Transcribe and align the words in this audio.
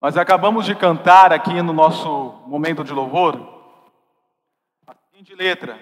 Nós 0.00 0.16
acabamos 0.16 0.64
de 0.64 0.74
cantar 0.74 1.30
aqui 1.30 1.60
no 1.60 1.74
nosso 1.74 2.08
momento 2.46 2.82
de 2.82 2.92
louvor 2.92 3.36
a 4.86 4.94
seguinte 4.94 5.34
letra. 5.34 5.78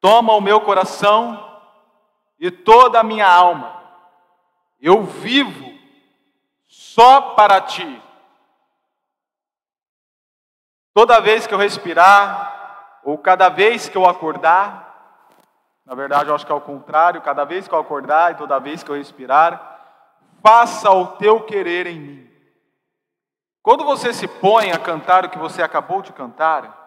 Toma 0.00 0.34
o 0.34 0.40
meu 0.40 0.60
coração 0.60 1.42
e 2.38 2.50
toda 2.50 3.00
a 3.00 3.02
minha 3.02 3.26
alma, 3.26 3.82
eu 4.78 5.02
vivo 5.02 5.66
só 6.66 7.34
para 7.34 7.62
ti. 7.62 8.02
Toda 10.92 11.20
vez 11.20 11.46
que 11.46 11.54
eu 11.54 11.58
respirar, 11.58 13.00
ou 13.02 13.16
cada 13.16 13.48
vez 13.48 13.88
que 13.88 13.96
eu 13.96 14.06
acordar, 14.06 14.86
na 15.86 15.94
verdade, 15.94 16.28
eu 16.28 16.34
acho 16.34 16.44
que 16.44 16.50
é 16.50 16.54
o 16.54 16.60
contrário. 16.60 17.22
Cada 17.22 17.44
vez 17.44 17.68
que 17.68 17.74
eu 17.74 17.78
acordar 17.78 18.32
e 18.32 18.36
toda 18.36 18.58
vez 18.58 18.82
que 18.82 18.90
eu 18.90 18.96
respirar, 18.96 19.72
faça 20.42 20.90
o 20.90 21.16
teu 21.16 21.44
querer 21.44 21.86
em 21.86 22.00
mim. 22.00 22.30
Quando 23.62 23.84
você 23.84 24.12
se 24.12 24.26
põe 24.26 24.72
a 24.72 24.78
cantar 24.78 25.24
o 25.24 25.30
que 25.30 25.38
você 25.38 25.62
acabou 25.62 26.02
de 26.02 26.12
cantar, 26.12 26.84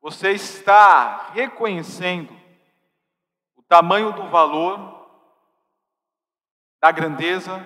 você 0.00 0.30
está 0.30 1.30
reconhecendo 1.32 2.34
o 3.54 3.62
tamanho 3.62 4.12
do 4.12 4.28
valor, 4.30 5.06
da 6.80 6.90
grandeza, 6.90 7.62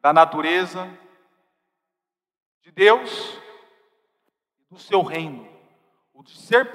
da 0.00 0.12
natureza 0.12 0.88
de 2.62 2.72
Deus 2.72 3.38
e 4.58 4.74
do 4.74 4.78
seu 4.78 5.02
reino, 5.02 5.48
o 6.12 6.22
de 6.22 6.36
ser 6.36 6.70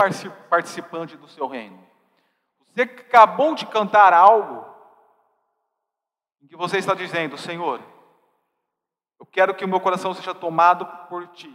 participante 0.50 1.18
do 1.18 1.28
seu 1.28 1.48
reino. 1.48 1.87
Você 2.78 2.84
acabou 2.84 3.56
de 3.56 3.66
cantar 3.66 4.14
algo 4.14 4.64
em 6.40 6.46
que 6.46 6.56
você 6.56 6.78
está 6.78 6.94
dizendo: 6.94 7.36
Senhor, 7.36 7.82
eu 9.20 9.26
quero 9.26 9.56
que 9.56 9.66
o 9.66 9.68
meu 9.68 9.80
coração 9.80 10.14
seja 10.14 10.36
tomado 10.36 10.86
por 11.10 11.26
ti. 11.30 11.52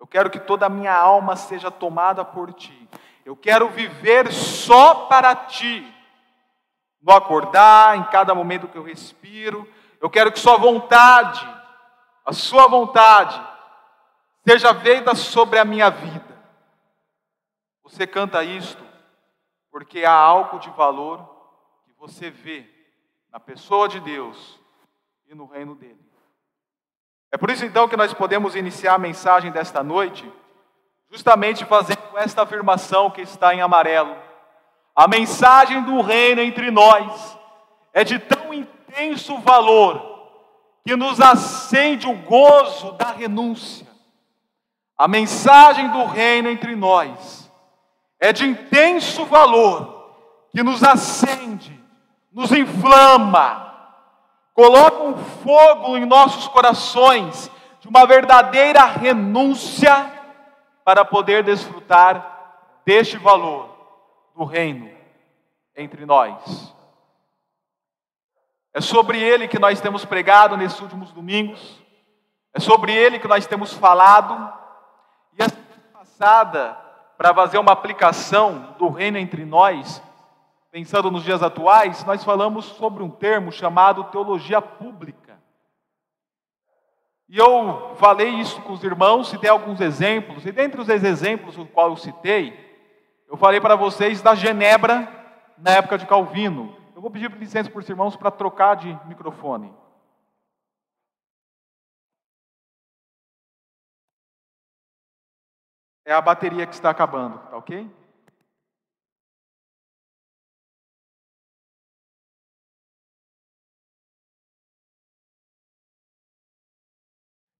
Eu 0.00 0.06
quero 0.06 0.30
que 0.30 0.40
toda 0.40 0.64
a 0.64 0.70
minha 0.70 0.96
alma 0.96 1.36
seja 1.36 1.70
tomada 1.70 2.24
por 2.24 2.54
ti. 2.54 2.88
Eu 3.22 3.36
quero 3.36 3.68
viver 3.68 4.32
só 4.32 5.06
para 5.08 5.36
ti. 5.36 5.86
No 7.02 7.12
acordar, 7.12 7.98
em 7.98 8.04
cada 8.04 8.34
momento 8.34 8.66
que 8.66 8.78
eu 8.78 8.82
respiro. 8.82 9.70
Eu 10.00 10.08
quero 10.08 10.32
que 10.32 10.40
Sua 10.40 10.56
vontade, 10.56 11.46
a 12.24 12.32
Sua 12.32 12.66
vontade, 12.66 13.38
seja 14.48 14.74
feita 14.74 15.14
sobre 15.14 15.58
a 15.58 15.66
minha 15.66 15.90
vida. 15.90 16.42
Você 17.82 18.06
canta 18.06 18.42
isto 18.42 18.93
porque 19.74 20.04
há 20.04 20.12
algo 20.12 20.60
de 20.60 20.70
valor 20.70 21.18
que 21.84 21.92
você 21.98 22.30
vê 22.30 22.64
na 23.28 23.40
pessoa 23.40 23.88
de 23.88 23.98
Deus 23.98 24.60
e 25.26 25.34
no 25.34 25.46
reino 25.46 25.74
dele. 25.74 25.98
É 27.32 27.36
por 27.36 27.50
isso 27.50 27.64
então 27.64 27.88
que 27.88 27.96
nós 27.96 28.14
podemos 28.14 28.54
iniciar 28.54 28.94
a 28.94 28.98
mensagem 28.98 29.50
desta 29.50 29.82
noite, 29.82 30.32
justamente 31.10 31.64
fazendo 31.64 31.98
esta 32.14 32.42
afirmação 32.42 33.10
que 33.10 33.22
está 33.22 33.52
em 33.52 33.62
amarelo. 33.62 34.16
A 34.94 35.08
mensagem 35.08 35.82
do 35.82 36.00
reino 36.02 36.40
entre 36.40 36.70
nós 36.70 37.36
é 37.92 38.04
de 38.04 38.20
tão 38.20 38.54
intenso 38.54 39.38
valor 39.38 40.30
que 40.86 40.94
nos 40.94 41.20
acende 41.20 42.06
o 42.06 42.14
gozo 42.14 42.92
da 42.92 43.10
renúncia. 43.10 43.88
A 44.96 45.08
mensagem 45.08 45.90
do 45.90 46.04
reino 46.04 46.48
entre 46.48 46.76
nós 46.76 47.43
é 48.24 48.32
de 48.32 48.46
intenso 48.46 49.26
valor, 49.26 50.14
que 50.50 50.62
nos 50.62 50.82
acende, 50.82 51.78
nos 52.32 52.50
inflama, 52.52 53.70
coloca 54.54 55.02
um 55.02 55.14
fogo 55.14 55.94
em 55.98 56.06
nossos 56.06 56.48
corações, 56.48 57.50
de 57.80 57.86
uma 57.86 58.06
verdadeira 58.06 58.82
renúncia 58.86 60.10
para 60.82 61.04
poder 61.04 61.42
desfrutar 61.42 62.56
deste 62.82 63.18
valor 63.18 63.68
do 64.34 64.44
reino 64.44 64.90
entre 65.76 66.06
nós. 66.06 66.74
É 68.72 68.80
sobre 68.80 69.20
ele 69.20 69.46
que 69.46 69.58
nós 69.58 69.82
temos 69.82 70.02
pregado 70.06 70.56
nesses 70.56 70.80
últimos 70.80 71.12
domingos, 71.12 71.78
é 72.54 72.58
sobre 72.58 72.94
ele 72.94 73.18
que 73.18 73.28
nós 73.28 73.46
temos 73.46 73.74
falado, 73.74 74.50
e 75.38 75.42
a 75.42 75.48
semana 75.50 75.82
passada 75.92 76.83
para 77.16 77.34
fazer 77.34 77.58
uma 77.58 77.72
aplicação 77.72 78.74
do 78.78 78.88
reino 78.88 79.18
entre 79.18 79.44
nós, 79.44 80.02
pensando 80.70 81.10
nos 81.10 81.22
dias 81.22 81.42
atuais, 81.42 82.04
nós 82.04 82.24
falamos 82.24 82.64
sobre 82.64 83.02
um 83.02 83.10
termo 83.10 83.52
chamado 83.52 84.04
teologia 84.04 84.60
pública. 84.60 85.38
E 87.28 87.38
eu 87.38 87.94
falei 87.96 88.28
isso 88.28 88.60
com 88.62 88.72
os 88.72 88.84
irmãos, 88.84 89.28
citei 89.28 89.48
alguns 89.48 89.80
exemplos, 89.80 90.44
e 90.44 90.52
dentre 90.52 90.80
os 90.80 90.88
exemplos 90.88 91.56
os 91.56 91.68
quais 91.70 91.90
eu 91.90 91.96
citei, 91.96 92.64
eu 93.28 93.36
falei 93.36 93.60
para 93.60 93.76
vocês 93.76 94.20
da 94.20 94.34
Genebra 94.34 95.08
na 95.56 95.72
época 95.72 95.98
de 95.98 96.06
Calvino. 96.06 96.76
Eu 96.94 97.00
vou 97.00 97.10
pedir 97.10 97.30
licença 97.32 97.70
para 97.70 97.80
os 97.80 97.88
irmãos 97.88 98.16
para 98.16 98.30
trocar 98.30 98.76
de 98.76 98.98
microfone. 99.06 99.72
É 106.04 106.12
a 106.12 106.20
bateria 106.20 106.66
que 106.66 106.74
está 106.74 106.90
acabando, 106.90 107.38
tá 107.48 107.56
ok? 107.56 107.90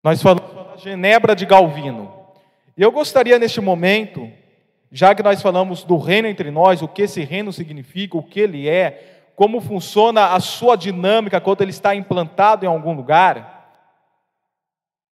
Nós 0.03 0.21
falamos 0.21 0.53
da 0.53 0.77
Genebra 0.77 1.34
de 1.34 1.47
Galvino. 1.47 2.12
E 2.77 2.83
eu 2.83 2.93
gostaria 2.93 3.38
neste 3.38 3.59
momento, 3.59 4.31
já 4.93 5.15
que 5.15 5.22
nós 5.22 5.41
falamos 5.41 5.83
do 5.83 5.97
reino 5.97 6.28
entre 6.28 6.50
nós, 6.50 6.83
o 6.83 6.88
que 6.88 7.03
esse 7.03 7.25
reino 7.25 7.50
significa, 7.50 8.19
o 8.19 8.22
que 8.22 8.41
ele 8.41 8.69
é, 8.69 9.31
como 9.34 9.62
funciona 9.62 10.34
a 10.34 10.41
sua 10.41 10.77
dinâmica 10.77 11.41
quando 11.41 11.62
ele 11.62 11.71
está 11.71 11.94
implantado 11.94 12.66
em 12.66 12.69
algum 12.69 12.93
lugar, 12.93 13.54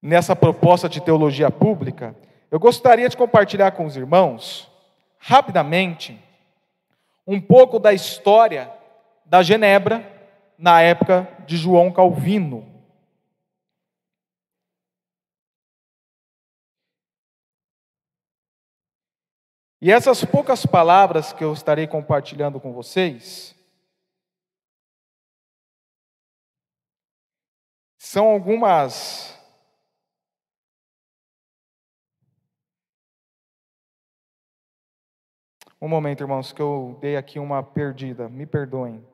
nessa 0.02 0.36
proposta 0.36 0.90
de 0.90 1.00
teologia 1.00 1.50
pública, 1.50 2.14
eu 2.52 2.60
gostaria 2.60 3.08
de 3.08 3.16
compartilhar 3.16 3.70
com 3.70 3.86
os 3.86 3.96
irmãos, 3.96 4.70
rapidamente, 5.18 6.22
um 7.26 7.40
pouco 7.40 7.78
da 7.78 7.94
história 7.94 8.70
da 9.24 9.42
Genebra 9.42 10.06
na 10.58 10.82
época 10.82 11.26
de 11.46 11.56
João 11.56 11.90
Calvino. 11.90 12.70
E 19.80 19.90
essas 19.90 20.22
poucas 20.22 20.66
palavras 20.66 21.32
que 21.32 21.42
eu 21.42 21.54
estarei 21.54 21.86
compartilhando 21.86 22.60
com 22.60 22.74
vocês 22.74 23.56
são 27.96 28.28
algumas 28.28 29.41
Um 35.82 35.88
momento, 35.88 36.20
irmãos, 36.20 36.52
que 36.52 36.62
eu 36.62 36.96
dei 37.00 37.16
aqui 37.16 37.40
uma 37.40 37.60
perdida, 37.60 38.28
me 38.28 38.46
perdoem. 38.46 39.04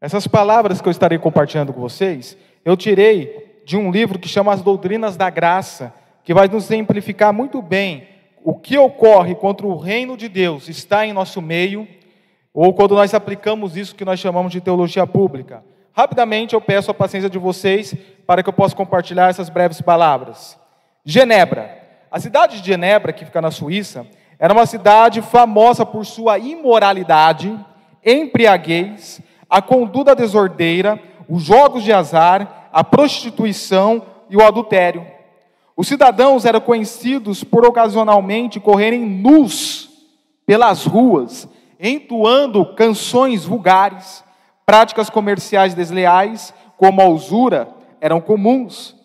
Essas 0.00 0.26
palavras 0.26 0.80
que 0.80 0.88
eu 0.88 0.90
estarei 0.90 1.18
compartilhando 1.18 1.72
com 1.72 1.80
vocês, 1.80 2.36
eu 2.64 2.76
tirei 2.76 3.62
de 3.64 3.76
um 3.76 3.90
livro 3.90 4.18
que 4.18 4.28
chama 4.28 4.52
As 4.52 4.62
Doutrinas 4.62 5.16
da 5.16 5.30
Graça, 5.30 5.94
que 6.22 6.34
vai 6.34 6.48
nos 6.48 6.64
exemplificar 6.64 7.32
muito 7.32 7.62
bem 7.62 8.08
o 8.42 8.54
que 8.54 8.76
ocorre 8.76 9.34
quando 9.34 9.66
o 9.66 9.76
reino 9.76 10.16
de 10.16 10.28
Deus 10.28 10.68
está 10.68 11.06
em 11.06 11.12
nosso 11.12 11.40
meio, 11.40 11.88
ou 12.52 12.74
quando 12.74 12.94
nós 12.94 13.14
aplicamos 13.14 13.76
isso 13.76 13.94
que 13.94 14.04
nós 14.04 14.20
chamamos 14.20 14.52
de 14.52 14.60
teologia 14.60 15.06
pública. 15.06 15.64
Rapidamente 15.92 16.54
eu 16.54 16.60
peço 16.60 16.90
a 16.90 16.94
paciência 16.94 17.30
de 17.30 17.38
vocês 17.38 17.94
para 18.26 18.42
que 18.42 18.48
eu 18.48 18.52
possa 18.52 18.76
compartilhar 18.76 19.30
essas 19.30 19.48
breves 19.48 19.80
palavras. 19.80 20.58
Genebra. 21.04 21.82
A 22.10 22.20
cidade 22.20 22.60
de 22.60 22.66
Genebra, 22.66 23.12
que 23.12 23.24
fica 23.24 23.40
na 23.40 23.50
Suíça, 23.50 24.06
Era 24.38 24.52
uma 24.52 24.66
cidade 24.66 25.22
famosa 25.22 25.86
por 25.86 26.04
sua 26.04 26.38
imoralidade, 26.38 27.56
embriaguez, 28.04 29.20
a 29.54 29.62
conduta 29.62 30.16
desordeira, 30.16 31.00
os 31.28 31.44
jogos 31.44 31.84
de 31.84 31.92
azar, 31.92 32.68
a 32.72 32.82
prostituição 32.82 34.02
e 34.28 34.36
o 34.36 34.44
adultério. 34.44 35.06
Os 35.76 35.86
cidadãos 35.86 36.44
eram 36.44 36.60
conhecidos 36.60 37.44
por 37.44 37.64
ocasionalmente 37.64 38.58
correrem 38.58 39.06
nus 39.06 39.90
pelas 40.44 40.84
ruas, 40.84 41.48
entoando 41.78 42.74
canções 42.74 43.44
vulgares, 43.44 44.24
práticas 44.66 45.08
comerciais 45.08 45.72
desleais, 45.72 46.52
como 46.76 47.00
a 47.00 47.06
usura, 47.06 47.68
eram 48.00 48.20
comuns. 48.20 48.96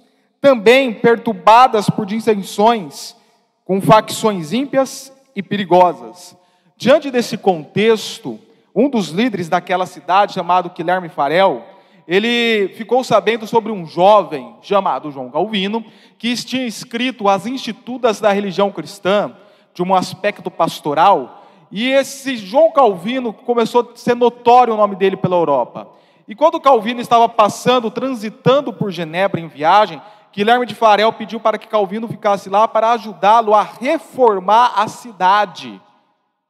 Também 0.42 0.92
perturbadas 0.92 1.92
por 1.92 2.08
dissensões 2.08 3.16
com 3.64 3.80
facções 3.80 4.52
ímpias 4.52 5.14
e 5.36 5.44
perigosas. 5.44 6.36
Diante 6.76 7.12
desse 7.12 7.38
contexto, 7.38 8.40
um 8.76 8.90
dos 8.90 9.10
líderes 9.10 9.50
daquela 9.50 9.86
cidade, 9.86 10.34
chamado 10.34 10.70
Guilherme 10.70 11.10
Farel, 11.10 11.64
ele 12.08 12.70
ficou 12.70 13.04
sabendo 13.04 13.46
sobre 13.46 13.72
um 13.72 13.86
jovem 13.86 14.56
chamado 14.62 15.12
João 15.12 15.30
Calvino, 15.30 15.86
que 16.18 16.36
tinha 16.36 16.66
escrito 16.66 17.30
as 17.30 17.46
institutas 17.46 18.20
da 18.20 18.32
religião 18.32 18.72
cristã, 18.72 19.36
de 19.74 19.84
um 19.84 19.94
aspecto 19.94 20.50
pastoral, 20.50 21.46
e 21.72 21.88
esse 21.88 22.36
João 22.36 22.72
Calvino 22.72 23.32
começou 23.32 23.92
a 23.94 23.96
ser 23.96 24.16
notório 24.16 24.74
o 24.74 24.78
nome 24.78 24.96
dele 24.96 25.16
pela 25.16 25.36
Europa. 25.36 25.88
E 26.28 26.34
quando 26.34 26.60
Calvino 26.60 27.00
estava 27.00 27.30
passando, 27.30 27.92
transitando 27.92 28.74
por 28.74 28.92
Genebra 28.92 29.40
em 29.40 29.48
viagem, 29.48 30.02
Guilherme 30.34 30.66
de 30.66 30.76
Farel 30.76 31.14
pediu 31.14 31.40
para 31.40 31.58
que 31.58 31.68
Calvino 31.68 32.08
ficasse 32.08 32.50
lá 32.50 32.68
para 32.68 32.92
ajudá-lo 32.92 33.54
a 33.54 33.62
reformar 33.62 34.74
a 34.76 34.88
cidade 34.88 35.82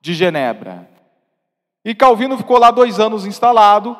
de 0.02 0.14
Genebra. 0.14 0.89
E 1.84 1.96
Calvino 1.96 2.38
ficou 2.38 2.58
lá 2.58 2.72
dois 2.72 3.00
anos 3.00 3.26
instalado, 3.26 3.98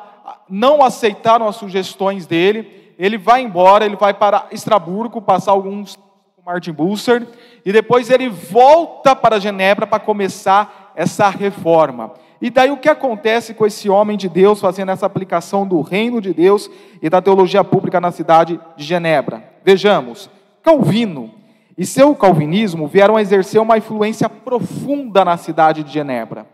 não 0.48 0.82
aceitaram 0.82 1.48
as 1.48 1.56
sugestões 1.56 2.26
dele, 2.26 2.94
ele 2.98 3.16
vai 3.16 3.42
embora, 3.42 3.86
ele 3.86 3.96
vai 3.96 4.12
para 4.12 4.46
Estraburgo, 4.52 5.22
passar 5.22 5.52
alguns 5.52 5.96
com 5.96 6.42
Martin 6.44 6.72
Busser, 6.72 7.26
e 7.64 7.72
depois 7.72 8.10
ele 8.10 8.28
volta 8.28 9.16
para 9.16 9.40
Genebra 9.40 9.86
para 9.86 9.98
começar 9.98 10.92
essa 10.94 11.30
reforma. 11.30 12.12
E 12.42 12.50
daí 12.50 12.70
o 12.70 12.76
que 12.76 12.88
acontece 12.88 13.54
com 13.54 13.66
esse 13.66 13.88
homem 13.88 14.16
de 14.16 14.28
Deus 14.28 14.60
fazendo 14.60 14.90
essa 14.90 15.06
aplicação 15.06 15.66
do 15.66 15.80
reino 15.80 16.20
de 16.20 16.32
Deus 16.32 16.70
e 17.00 17.08
da 17.08 17.20
teologia 17.20 17.64
pública 17.64 18.00
na 18.00 18.10
cidade 18.10 18.60
de 18.76 18.84
Genebra? 18.84 19.44
Vejamos, 19.64 20.30
Calvino 20.62 21.30
e 21.76 21.86
seu 21.86 22.14
calvinismo 22.14 22.86
vieram 22.86 23.16
a 23.16 23.22
exercer 23.22 23.58
uma 23.58 23.78
influência 23.78 24.28
profunda 24.28 25.24
na 25.24 25.38
cidade 25.38 25.82
de 25.82 25.90
Genebra. 25.90 26.46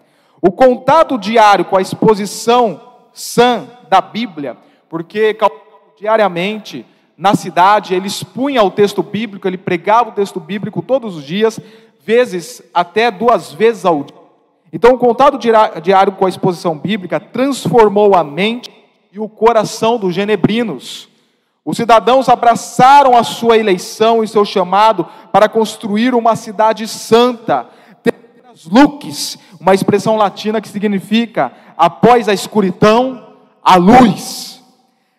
O 0.46 0.52
contato 0.52 1.18
diário 1.18 1.64
com 1.64 1.76
a 1.76 1.82
exposição 1.82 2.80
sã 3.12 3.66
da 3.88 4.00
Bíblia, 4.00 4.56
porque 4.88 5.36
diariamente 5.98 6.86
na 7.18 7.34
cidade 7.34 7.94
ele 7.94 8.06
expunha 8.06 8.62
o 8.62 8.70
texto 8.70 9.02
bíblico, 9.02 9.48
ele 9.48 9.58
pregava 9.58 10.10
o 10.10 10.12
texto 10.12 10.38
bíblico 10.38 10.80
todos 10.82 11.16
os 11.16 11.24
dias, 11.24 11.58
vezes 12.04 12.62
até 12.72 13.10
duas 13.10 13.52
vezes 13.52 13.84
ao 13.84 14.04
dia. 14.04 14.16
Então, 14.72 14.92
o 14.94 14.98
contato 14.98 15.36
diário 15.82 16.12
com 16.12 16.24
a 16.24 16.28
exposição 16.28 16.78
bíblica 16.78 17.18
transformou 17.18 18.14
a 18.14 18.22
mente 18.22 18.70
e 19.10 19.18
o 19.18 19.28
coração 19.28 19.98
dos 19.98 20.14
genebrinos. 20.14 21.08
Os 21.64 21.76
cidadãos 21.76 22.28
abraçaram 22.28 23.16
a 23.16 23.24
sua 23.24 23.58
eleição 23.58 24.22
e 24.22 24.28
seu 24.28 24.44
chamado 24.44 25.08
para 25.32 25.48
construir 25.48 26.14
uma 26.14 26.36
cidade 26.36 26.86
santa, 26.86 27.66
lux, 28.70 29.38
uma 29.60 29.74
expressão 29.74 30.16
latina 30.16 30.60
que 30.60 30.68
significa 30.68 31.52
após 31.76 32.28
a 32.28 32.34
escuridão, 32.34 33.34
a 33.62 33.76
luz. 33.76 34.62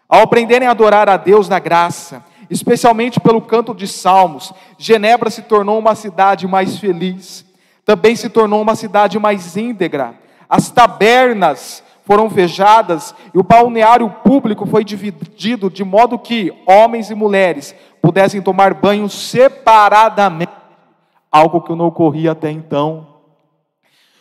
Ao 0.07 0.22
aprenderem 0.22 0.68
a 0.68 0.72
adorar 0.72 1.10
a 1.10 1.18
Deus 1.18 1.50
na 1.50 1.60
graça, 1.60 2.24
especialmente 2.50 3.19
pelo 3.19 3.42
canto 3.42 3.74
de 3.74 3.88
salmos, 3.88 4.54
Genebra 4.78 5.30
se 5.30 5.42
tornou 5.42 5.78
uma 5.78 5.95
cidade 5.95 6.48
mais 6.48 6.78
feliz. 6.78 7.45
Também 7.86 8.16
se 8.16 8.30
tornou 8.30 8.62
uma 8.62 8.75
cidade 8.75 9.19
mais 9.19 9.57
íntegra. 9.57 10.16
As 10.50 10.69
tabernas 10.69 11.83
foram 12.06 12.30
fechadas 12.30 13.13
e 13.33 13.38
o 13.38 13.44
balneário 13.44 14.10
público 14.10 14.66
foi 14.66 14.83
dividido 14.83 15.69
de 15.69 15.83
modo 15.83 16.18
que 16.18 16.54
homens 16.66 17.10
e 17.10 17.16
mulheres 17.16 17.75
pudessem 18.01 18.42
tomar 18.42 18.74
banho 18.74 19.10
separadamente, 19.10 20.51
algo 21.30 21.60
que 21.62 21.75
não 21.75 21.88
ocorria 21.88 22.31
até 22.31 22.50
então 22.50 23.17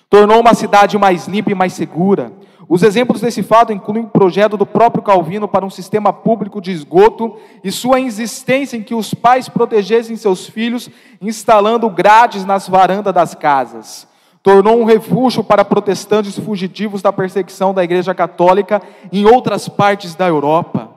tornou 0.09 0.41
uma 0.41 0.55
cidade 0.55 0.97
mais 0.99 1.27
limpa 1.27 1.51
e 1.51 1.55
mais 1.55 1.73
segura. 1.73 2.33
Os 2.69 2.83
exemplos 2.83 3.21
desse 3.21 3.43
fato 3.43 3.73
incluem 3.73 4.05
o 4.05 4.09
projeto 4.09 4.57
do 4.57 4.67
próprio 4.67 5.03
Calvino 5.03 5.47
para 5.47 5.65
um 5.65 5.71
sistema 5.71 6.13
público 6.13 6.61
de 6.61 6.73
esgoto 6.73 7.37
e 7.63 7.71
sua 7.71 8.01
insistência 8.01 8.77
em 8.77 8.83
que 8.83 8.95
os 8.95 9.15
pais 9.15 9.49
protegessem 9.49 10.17
seus 10.17 10.49
filhos, 10.49 10.91
instalando 11.21 11.89
grades 11.89 12.45
nas 12.45 12.69
varandas 12.69 13.15
das 13.15 13.35
casas. 13.35 14.09
Tornou 14.43 14.81
um 14.81 14.85
refúgio 14.85 15.45
para 15.45 15.65
protestantes 15.65 16.39
fugitivos 16.39 17.03
da 17.03 17.13
perseguição 17.13 17.73
da 17.73 17.85
Igreja 17.85 18.15
Católica 18.15 18.83
em 19.13 19.25
outras 19.27 19.69
partes 19.69 20.15
da 20.15 20.27
Europa. 20.27 20.91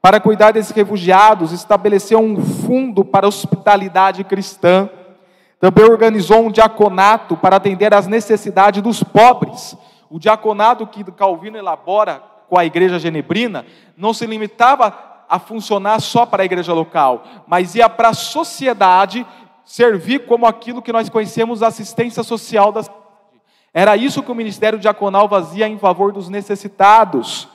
Para 0.00 0.20
cuidar 0.20 0.52
desses 0.52 0.70
refugiados, 0.70 1.50
estabeleceu 1.50 2.20
um 2.20 2.36
fundo 2.40 3.04
para 3.04 3.26
hospitalidade 3.26 4.22
cristã 4.22 4.88
também 5.60 5.84
organizou 5.84 6.44
um 6.46 6.50
diaconato 6.50 7.36
para 7.36 7.56
atender 7.56 7.94
às 7.94 8.06
necessidades 8.06 8.82
dos 8.82 9.02
pobres. 9.02 9.76
O 10.10 10.18
diaconato 10.18 10.86
que 10.86 11.04
Calvino 11.12 11.56
elabora 11.56 12.22
com 12.48 12.58
a 12.58 12.64
igreja 12.64 12.98
genebrina 12.98 13.66
não 13.96 14.12
se 14.12 14.26
limitava 14.26 15.16
a 15.28 15.38
funcionar 15.38 16.00
só 16.00 16.24
para 16.24 16.42
a 16.42 16.46
igreja 16.46 16.72
local, 16.72 17.24
mas 17.46 17.74
ia 17.74 17.88
para 17.88 18.10
a 18.10 18.14
sociedade 18.14 19.26
servir 19.64 20.26
como 20.26 20.46
aquilo 20.46 20.80
que 20.80 20.92
nós 20.92 21.08
conhecemos 21.08 21.62
assistência 21.62 22.22
social 22.22 22.70
da 22.70 22.84
cidade. 22.84 23.00
Era 23.74 23.96
isso 23.96 24.22
que 24.22 24.32
o 24.32 24.34
ministério 24.34 24.78
diaconal 24.78 25.28
fazia 25.28 25.68
em 25.68 25.78
favor 25.78 26.12
dos 26.12 26.28
necessitados. 26.28 27.48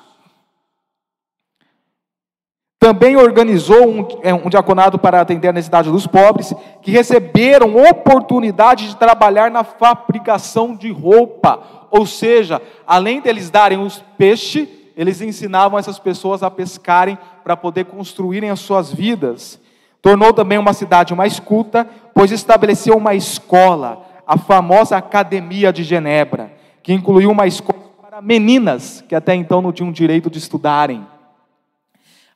Também 2.82 3.16
organizou 3.16 3.88
um, 3.88 4.08
é, 4.24 4.34
um 4.34 4.50
diaconado 4.50 4.98
para 4.98 5.22
atender 5.22 5.50
a 5.50 5.54
necessidade 5.54 5.92
dos 5.92 6.08
pobres, 6.08 6.52
que 6.82 6.90
receberam 6.90 7.76
oportunidade 7.76 8.90
de 8.90 8.96
trabalhar 8.96 9.52
na 9.52 9.64
fabricação 9.64 10.76
de 10.76 10.92
roupa. 10.92 11.60
Ou 11.92 12.08
seja, 12.08 12.60
além 12.88 13.22
deles 13.22 13.52
darem 13.52 13.78
os 13.78 14.04
peixes, 14.18 14.68
eles 14.98 15.22
ensinavam 15.22 15.78
essas 15.78 16.00
pessoas 16.00 16.42
a 16.42 16.50
pescarem 16.50 17.20
para 17.44 17.56
poder 17.56 17.86
construírem 17.86 18.50
as 18.50 18.62
suas 18.62 18.92
vidas. 18.92 19.60
Tornou 20.02 20.34
também 20.34 20.58
uma 20.58 20.74
cidade 20.74 21.14
mais 21.14 21.40
culta, 21.40 21.88
pois 22.16 22.32
estabeleceu 22.32 22.98
uma 22.98 23.14
escola, 23.14 24.08
a 24.26 24.40
famosa 24.40 24.98
Academia 24.98 25.72
de 25.72 25.84
Genebra, 25.84 26.52
que 26.82 26.92
incluiu 26.92 27.30
uma 27.30 27.46
escola 27.46 27.80
para 28.02 28.22
meninas 28.24 29.04
que 29.08 29.14
até 29.14 29.36
então 29.36 29.62
não 29.62 29.72
tinham 29.72 29.92
direito 29.92 30.32
de 30.32 30.40
estudarem. 30.40 31.06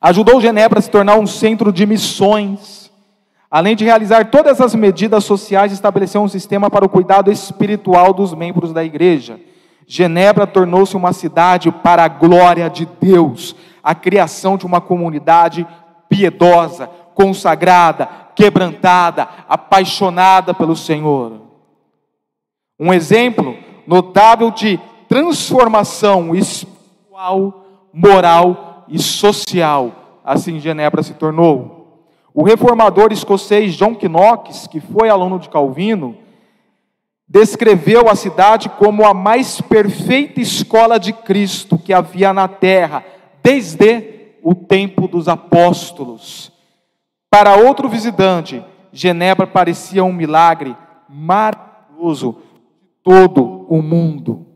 Ajudou 0.06 0.40
Genebra 0.40 0.78
a 0.78 0.82
se 0.82 0.88
tornar 0.88 1.18
um 1.18 1.26
centro 1.26 1.72
de 1.72 1.84
missões. 1.84 2.92
Além 3.50 3.74
de 3.74 3.84
realizar 3.84 4.30
todas 4.30 4.60
as 4.60 4.72
medidas 4.72 5.24
sociais, 5.24 5.72
estabeleceu 5.72 6.22
um 6.22 6.28
sistema 6.28 6.70
para 6.70 6.84
o 6.84 6.88
cuidado 6.88 7.28
espiritual 7.28 8.12
dos 8.12 8.32
membros 8.32 8.72
da 8.72 8.84
igreja. 8.84 9.40
Genebra 9.84 10.46
tornou-se 10.46 10.96
uma 10.96 11.12
cidade 11.12 11.72
para 11.72 12.04
a 12.04 12.08
glória 12.08 12.70
de 12.70 12.86
Deus, 13.00 13.56
a 13.82 13.96
criação 13.96 14.56
de 14.56 14.64
uma 14.64 14.80
comunidade 14.80 15.66
piedosa, 16.08 16.88
consagrada, 17.12 18.08
quebrantada, 18.36 19.26
apaixonada 19.48 20.54
pelo 20.54 20.76
Senhor. 20.76 21.32
Um 22.78 22.94
exemplo 22.94 23.56
notável 23.84 24.52
de 24.52 24.78
transformação 25.08 26.32
espiritual, 26.32 27.66
moral 27.92 28.65
e 28.88 28.98
social, 28.98 30.20
assim 30.24 30.58
Genebra 30.60 31.02
se 31.02 31.14
tornou. 31.14 32.04
O 32.34 32.42
reformador 32.44 33.12
escocês 33.12 33.74
John 33.74 33.96
Knox, 34.00 34.66
que 34.66 34.80
foi 34.80 35.08
aluno 35.08 35.38
de 35.38 35.48
Calvino, 35.48 36.16
descreveu 37.28 38.08
a 38.08 38.14
cidade 38.14 38.68
como 38.68 39.04
a 39.06 39.12
mais 39.12 39.60
perfeita 39.60 40.40
escola 40.40 40.98
de 40.98 41.12
Cristo 41.12 41.78
que 41.78 41.92
havia 41.92 42.32
na 42.32 42.46
terra, 42.46 43.04
desde 43.42 44.36
o 44.42 44.54
tempo 44.54 45.08
dos 45.08 45.28
apóstolos. 45.28 46.52
Para 47.28 47.56
outro 47.56 47.88
visitante, 47.88 48.62
Genebra 48.92 49.46
parecia 49.46 50.04
um 50.04 50.12
milagre 50.12 50.76
maravilhoso 51.08 52.32
de 52.32 53.02
todo 53.02 53.66
o 53.68 53.82
mundo. 53.82 54.46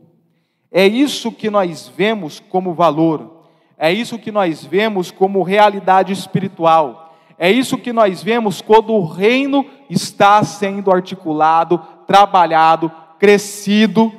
É 0.71 0.87
isso 0.87 1.31
que 1.31 1.49
nós 1.49 1.91
vemos 1.95 2.39
como 2.39 2.73
valor. 2.73 3.40
É 3.83 3.91
isso 3.91 4.19
que 4.19 4.31
nós 4.31 4.63
vemos 4.63 5.09
como 5.09 5.41
realidade 5.41 6.13
espiritual. 6.13 7.15
É 7.35 7.49
isso 7.49 7.79
que 7.79 7.91
nós 7.91 8.21
vemos 8.21 8.61
quando 8.61 8.93
o 8.93 9.03
reino 9.03 9.65
está 9.89 10.43
sendo 10.43 10.91
articulado, 10.91 11.79
trabalhado, 12.05 12.91
crescido, 13.17 14.13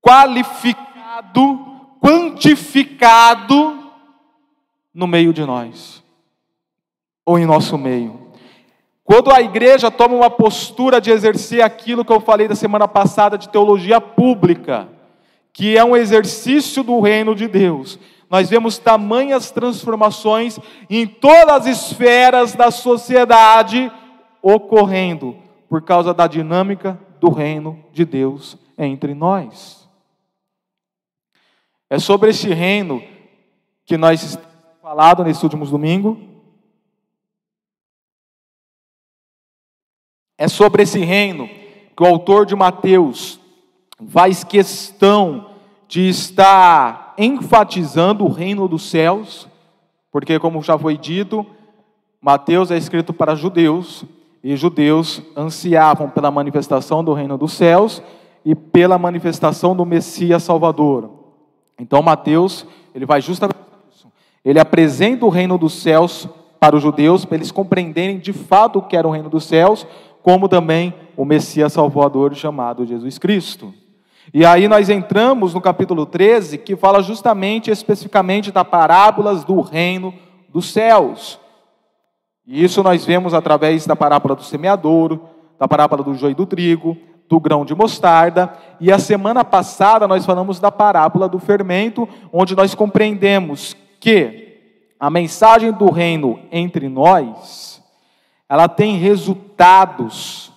qualificado, 0.00 1.58
quantificado 2.00 3.82
no 4.94 5.08
meio 5.08 5.32
de 5.32 5.44
nós, 5.44 6.00
ou 7.26 7.36
em 7.36 7.44
nosso 7.44 7.76
meio. 7.76 8.30
Quando 9.02 9.32
a 9.32 9.42
igreja 9.42 9.90
toma 9.90 10.14
uma 10.14 10.30
postura 10.30 11.00
de 11.00 11.10
exercer 11.10 11.62
aquilo 11.62 12.04
que 12.04 12.12
eu 12.12 12.20
falei 12.20 12.46
da 12.46 12.54
semana 12.54 12.86
passada 12.86 13.36
de 13.36 13.48
teologia 13.48 14.00
pública, 14.00 14.93
que 15.54 15.78
é 15.78 15.84
um 15.84 15.96
exercício 15.96 16.82
do 16.82 17.00
reino 17.00 17.32
de 17.34 17.46
Deus, 17.46 17.98
nós 18.28 18.50
vemos 18.50 18.76
tamanhas 18.76 19.52
transformações 19.52 20.58
em 20.90 21.06
todas 21.06 21.66
as 21.66 21.66
esferas 21.66 22.54
da 22.54 22.72
sociedade 22.72 23.90
ocorrendo 24.42 25.36
por 25.68 25.80
causa 25.80 26.12
da 26.12 26.26
dinâmica 26.26 27.00
do 27.20 27.30
reino 27.30 27.82
de 27.92 28.04
Deus 28.04 28.58
entre 28.76 29.14
nós. 29.14 29.88
É 31.88 32.00
sobre 32.00 32.30
esse 32.30 32.52
reino 32.52 33.00
que 33.86 33.96
nós 33.96 34.36
falado 34.82 35.22
nesses 35.22 35.42
últimos 35.42 35.70
domingos. 35.70 36.18
É 40.36 40.48
sobre 40.48 40.82
esse 40.82 40.98
reino 40.98 41.48
que 41.96 42.02
o 42.02 42.06
autor 42.06 42.44
de 42.44 42.56
Mateus 42.56 43.38
faz 44.08 44.44
questão 44.44 45.50
de 45.88 46.08
estar 46.08 47.14
enfatizando 47.18 48.24
o 48.24 48.30
reino 48.30 48.66
dos 48.66 48.88
céus, 48.90 49.48
porque, 50.10 50.38
como 50.38 50.62
já 50.62 50.78
foi 50.78 50.96
dito, 50.96 51.46
Mateus 52.20 52.70
é 52.70 52.76
escrito 52.76 53.12
para 53.12 53.34
judeus, 53.34 54.04
e 54.42 54.56
judeus 54.56 55.22
ansiavam 55.36 56.10
pela 56.10 56.30
manifestação 56.30 57.02
do 57.02 57.14
reino 57.14 57.38
dos 57.38 57.52
céus 57.52 58.02
e 58.44 58.54
pela 58.54 58.98
manifestação 58.98 59.74
do 59.74 59.86
Messias 59.86 60.42
Salvador. 60.42 61.10
Então, 61.78 62.02
Mateus, 62.02 62.66
ele 62.94 63.06
vai 63.06 63.20
justamente 63.22 63.56
isso. 63.90 64.06
Ele 64.44 64.60
apresenta 64.60 65.24
o 65.24 65.30
reino 65.30 65.56
dos 65.56 65.72
céus 65.72 66.28
para 66.60 66.76
os 66.76 66.82
judeus, 66.82 67.24
para 67.24 67.36
eles 67.36 67.50
compreenderem 67.50 68.18
de 68.18 68.32
fato 68.32 68.78
o 68.78 68.82
que 68.82 68.96
era 68.96 69.08
o 69.08 69.10
reino 69.10 69.30
dos 69.30 69.44
céus, 69.44 69.86
como 70.22 70.48
também 70.48 70.94
o 71.16 71.24
Messias 71.24 71.72
Salvador 71.72 72.34
chamado 72.34 72.86
Jesus 72.86 73.18
Cristo. 73.18 73.72
E 74.32 74.44
aí 74.44 74.68
nós 74.68 74.88
entramos 74.88 75.52
no 75.52 75.60
capítulo 75.60 76.06
13, 76.06 76.58
que 76.58 76.76
fala 76.76 77.02
justamente, 77.02 77.70
especificamente, 77.70 78.50
das 78.50 78.66
parábolas 78.66 79.44
do 79.44 79.60
reino 79.60 80.14
dos 80.48 80.72
céus. 80.72 81.38
E 82.46 82.62
isso 82.64 82.82
nós 82.82 83.04
vemos 83.04 83.34
através 83.34 83.86
da 83.86 83.96
parábola 83.96 84.34
do 84.34 84.42
semeador, 84.42 85.18
da 85.58 85.68
parábola 85.68 86.02
do 86.02 86.14
joio 86.14 86.34
do 86.34 86.46
trigo, 86.46 86.96
do 87.28 87.40
grão 87.40 87.64
de 87.64 87.74
mostarda, 87.74 88.52
e 88.78 88.92
a 88.92 88.98
semana 88.98 89.44
passada 89.44 90.06
nós 90.06 90.26
falamos 90.26 90.60
da 90.60 90.70
parábola 90.70 91.28
do 91.28 91.38
fermento, 91.38 92.08
onde 92.32 92.54
nós 92.54 92.74
compreendemos 92.74 93.74
que 93.98 94.58
a 95.00 95.08
mensagem 95.10 95.72
do 95.72 95.90
reino 95.90 96.38
entre 96.52 96.88
nós, 96.88 97.82
ela 98.48 98.68
tem 98.68 98.96
resultados 98.96 100.52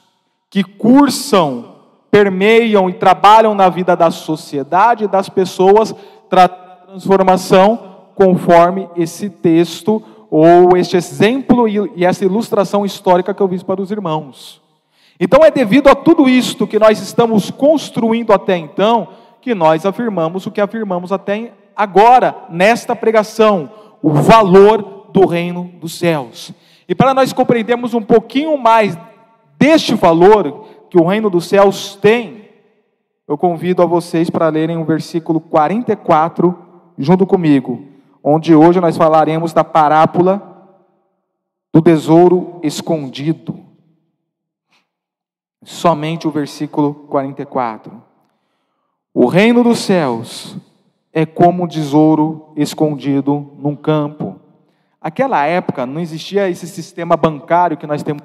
que 0.50 0.64
cursam 0.64 1.77
permeiam 2.10 2.90
e 2.90 2.94
trabalham 2.94 3.54
na 3.54 3.70
vida 3.70 3.96
da 3.96 4.10
sociedade 4.10 5.04
e 5.04 5.08
das 5.08 5.30
pessoas, 5.30 5.94
transformação 6.30 7.98
conforme 8.16 8.90
esse 8.96 9.30
texto 9.30 10.02
ou 10.30 10.76
este 10.76 10.98
exemplo 10.98 11.68
e 11.68 12.04
essa 12.06 12.26
ilustração 12.26 12.86
histórica 12.86 13.34
que 13.34 13.42
eu 13.42 13.48
fiz 13.48 13.64
para 13.64 13.82
os 13.82 13.92
irmãos. 13.92 14.62
Então 15.20 15.44
é 15.44 15.50
devido 15.50 15.88
a 15.88 15.96
tudo 15.96 16.28
isto 16.30 16.68
que 16.68 16.78
nós 16.78 17.00
estamos 17.02 17.50
construindo 17.50 18.34
até 18.34 18.58
então 18.58 19.08
que 19.42 19.56
nós 19.56 19.86
afirmamos 19.86 20.46
o 20.46 20.52
que 20.52 20.62
afirmamos 20.62 21.12
até 21.12 21.54
agora 21.76 22.36
nesta 22.50 22.96
pregação, 22.96 23.70
o 24.02 24.10
valor 24.10 25.10
do 25.12 25.26
reino 25.26 25.72
dos 25.80 25.98
céus. 25.98 26.52
E 26.88 26.96
para 26.96 27.14
nós 27.14 27.34
compreendermos 27.34 27.94
um 27.94 28.02
pouquinho 28.02 28.58
mais 28.58 28.98
deste 29.58 29.94
valor, 29.96 30.66
que 30.90 31.00
o 31.00 31.06
reino 31.06 31.30
dos 31.30 31.46
céus 31.46 31.96
tem, 31.96 32.50
eu 33.28 33.38
convido 33.38 33.82
a 33.82 33.86
vocês 33.86 34.30
para 34.30 34.48
lerem 34.50 34.78
o 34.78 34.86
versículo 34.86 35.40
44 35.40 36.58
junto 36.98 37.26
comigo, 37.26 37.86
onde 38.24 38.56
hoje 38.56 38.80
nós 38.80 38.98
falaremos 38.98 39.54
da 39.54 39.64
parábola 39.64 40.58
do 41.74 41.82
tesouro 41.82 42.60
escondido. 42.64 43.60
Somente 45.64 46.28
o 46.28 46.32
versículo 46.32 46.94
44. 47.10 48.02
O 49.14 49.26
reino 49.26 49.64
dos 49.64 49.80
céus 49.80 50.56
é 51.12 51.26
como 51.26 51.64
um 51.64 51.68
tesouro 51.68 52.54
escondido 52.56 53.52
num 53.58 53.76
campo. 53.76 54.40
Aquela 55.02 55.46
época 55.46 55.86
não 55.86 56.00
existia 56.00 56.50
esse 56.50 56.68
sistema 56.68 57.18
bancário 57.18 57.78
que 57.78 57.88
nós 57.88 58.04
temos 58.04 58.24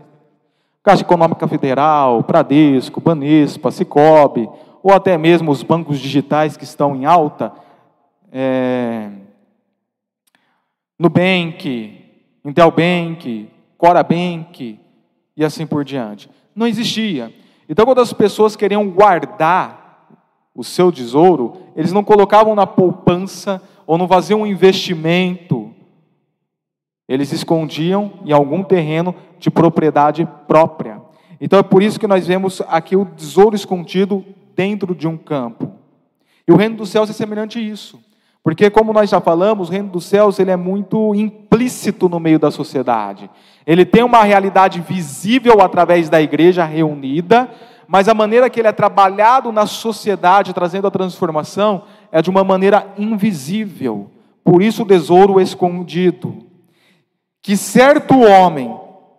Caixa 0.82 1.02
Econômica 1.02 1.46
Federal, 1.46 2.22
Bradesco, 2.22 3.00
Banespa, 3.00 3.70
Cicobi, 3.70 4.48
ou 4.82 4.92
até 4.92 5.16
mesmo 5.16 5.50
os 5.50 5.62
bancos 5.62 5.98
digitais 5.98 6.56
que 6.56 6.64
estão 6.64 6.96
em 6.96 7.04
alta, 7.04 7.52
é, 8.32 9.10
Nubank, 10.98 12.00
Intelbank, 12.44 13.48
Corabank 13.78 14.80
e 15.36 15.44
assim 15.44 15.66
por 15.66 15.84
diante. 15.84 16.28
Não 16.54 16.66
existia. 16.66 17.32
Então, 17.68 17.86
quando 17.86 18.00
as 18.00 18.12
pessoas 18.12 18.56
queriam 18.56 18.88
guardar 18.88 20.08
o 20.54 20.62
seu 20.62 20.92
tesouro, 20.92 21.56
eles 21.74 21.92
não 21.92 22.04
colocavam 22.04 22.54
na 22.54 22.66
poupança 22.66 23.62
ou 23.86 23.96
não 23.96 24.08
faziam 24.08 24.42
um 24.42 24.46
investimento. 24.46 25.71
Eles 27.08 27.32
escondiam 27.32 28.12
em 28.24 28.32
algum 28.32 28.62
terreno 28.62 29.14
de 29.38 29.50
propriedade 29.50 30.26
própria. 30.46 31.00
Então 31.40 31.58
é 31.58 31.62
por 31.62 31.82
isso 31.82 31.98
que 31.98 32.06
nós 32.06 32.26
vemos 32.26 32.62
aqui 32.68 32.96
o 32.96 33.04
tesouro 33.04 33.56
escondido 33.56 34.24
dentro 34.54 34.94
de 34.94 35.08
um 35.08 35.16
campo. 35.16 35.72
E 36.46 36.52
o 36.52 36.56
reino 36.56 36.76
dos 36.76 36.90
céus 36.90 37.10
é 37.10 37.12
semelhante 37.12 37.58
a 37.58 37.62
isso. 37.62 38.00
Porque 38.42 38.68
como 38.70 38.92
nós 38.92 39.08
já 39.08 39.20
falamos, 39.20 39.68
o 39.68 39.72
reino 39.72 39.88
dos 39.88 40.04
céus 40.04 40.38
ele 40.38 40.50
é 40.50 40.56
muito 40.56 41.14
implícito 41.14 42.08
no 42.08 42.18
meio 42.18 42.38
da 42.38 42.50
sociedade. 42.50 43.30
Ele 43.64 43.84
tem 43.84 44.02
uma 44.02 44.24
realidade 44.24 44.80
visível 44.80 45.60
através 45.60 46.08
da 46.08 46.20
igreja 46.20 46.64
reunida, 46.64 47.48
mas 47.86 48.08
a 48.08 48.14
maneira 48.14 48.50
que 48.50 48.60
ele 48.60 48.68
é 48.68 48.72
trabalhado 48.72 49.52
na 49.52 49.66
sociedade, 49.66 50.52
trazendo 50.52 50.88
a 50.88 50.90
transformação, 50.90 51.84
é 52.10 52.20
de 52.20 52.30
uma 52.30 52.42
maneira 52.42 52.86
invisível. 52.98 54.10
Por 54.44 54.60
isso 54.60 54.82
o 54.82 54.86
tesouro 54.86 55.40
escondido. 55.40 56.51
Que 57.42 57.56
certo 57.56 58.20
homem 58.20 58.72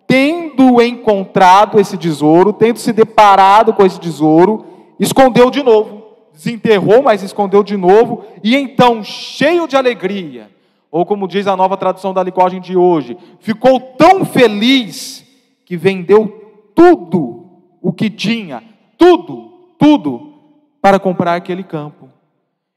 tendo 0.08 0.82
encontrado 0.82 1.80
esse 1.80 1.98
tesouro, 1.98 2.54
tendo 2.54 2.78
se 2.78 2.94
deparado 2.94 3.74
com 3.74 3.86
esse 3.86 4.00
tesouro, 4.00 4.66
escondeu 5.00 5.50
de 5.50 5.64
novo. 5.64 6.04
Desenterrou, 6.32 7.02
mas 7.02 7.24
escondeu 7.24 7.64
de 7.64 7.76
novo. 7.76 8.24
E 8.44 8.56
então, 8.56 9.04
cheio 9.04 9.68
de 9.68 9.76
alegria, 9.76 10.52
ou 10.92 11.06
como 11.06 11.28
diz 11.28 11.48
a 11.48 11.58
nova 11.58 11.76
tradução 11.76 12.14
da 12.14 12.22
linguagem 12.22 12.62
de 12.62 12.78
hoje, 12.78 13.18
ficou 13.40 13.80
tão 13.80 14.24
feliz 14.24 15.26
que 15.66 15.76
vendeu 15.76 16.70
tudo 16.76 17.48
o 17.82 17.92
que 17.92 18.10
tinha, 18.10 18.64
tudo, 18.98 19.52
tudo, 19.80 20.34
para 20.80 21.00
comprar 21.00 21.36
aquele 21.36 21.64
campo. 21.64 22.08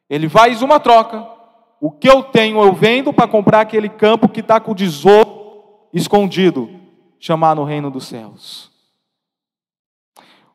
Ele 0.08 0.28
faz 0.28 0.62
uma 0.62 0.80
troca. 0.80 1.26
O 1.78 1.90
que 1.90 2.08
eu 2.08 2.22
tenho 2.22 2.58
eu 2.62 2.72
vendo 2.72 3.12
para 3.12 3.28
comprar 3.28 3.60
aquele 3.60 3.90
campo 3.90 4.26
que 4.26 4.40
está 4.40 4.58
com 4.58 4.72
o 4.72 4.74
tesouro 4.74 5.35
escondido 5.92 6.68
chamar 7.18 7.56
no 7.56 7.64
reino 7.64 7.90
dos 7.90 8.06
céus. 8.06 8.70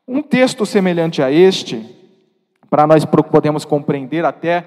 Um 0.06 0.22
texto 0.22 0.66
semelhante 0.66 1.22
a 1.22 1.30
este, 1.30 1.84
para 2.68 2.86
nós 2.86 3.04
podermos 3.04 3.64
compreender 3.64 4.24
até 4.24 4.66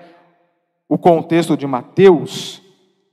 o 0.88 0.98
contexto 0.98 1.58
de 1.58 1.66
Mateus, 1.66 2.62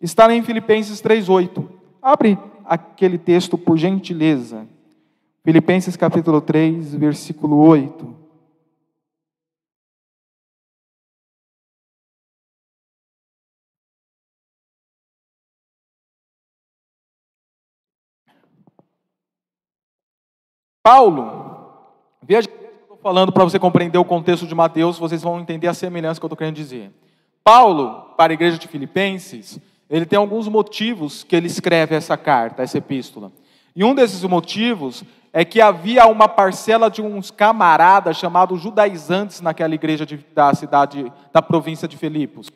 está 0.01 0.33
em 0.35 0.43
Filipenses 0.43 1.01
3:8. 1.01 1.69
Abre 2.01 2.39
aquele 2.65 3.19
texto 3.19 3.57
por 3.57 3.77
gentileza. 3.77 4.67
Filipenses 5.45 5.97
capítulo 5.97 6.41
3, 6.41 6.95
versículo 6.95 7.57
8. 7.57 8.22
Paulo, 20.83 21.69
veja 22.21 22.49
que 22.49 22.55
eu 22.55 22.83
estou 22.83 22.97
falando 22.97 23.31
para 23.31 23.45
você 23.45 23.59
compreender 23.59 23.99
o 23.99 24.05
contexto 24.05 24.47
de 24.47 24.55
Mateus, 24.55 24.99
vocês 24.99 25.23
vão 25.23 25.39
entender 25.39 25.69
a 25.69 25.75
semelhança 25.75 26.19
que 26.19 26.25
eu 26.25 26.29
estou 26.29 26.37
querendo 26.37 26.57
dizer. 26.57 26.91
Paulo, 27.45 28.15
para 28.17 28.33
a 28.33 28.35
igreja 28.35 28.59
de 28.59 28.67
Filipenses, 28.67 29.61
ele 29.89 30.05
tem 30.05 30.17
alguns 30.17 30.49
motivos 30.49 31.23
que 31.23 31.37
ele 31.37 31.47
escreve 31.47 31.95
essa 31.95 32.17
carta, 32.17 32.63
essa 32.63 32.79
epístola. 32.79 33.31
E 33.77 33.85
um 33.85 33.95
desses 33.95 34.25
motivos 34.25 35.05
é 35.33 35.45
que 35.45 35.61
havia 35.61 36.07
uma 36.07 36.29
parcela 36.29 36.91
de 36.91 37.01
uns 37.01 37.31
camaradas 37.31 38.17
chamados 38.17 38.61
judaizantes 38.61 39.41
naquela 39.41 39.75
igreja 39.75 40.05
de, 40.05 40.19
da 40.35 40.53
cidade, 40.53 41.11
da 41.33 41.41
província 41.41 41.87
de 41.87 41.97
Filipos. 41.97 42.49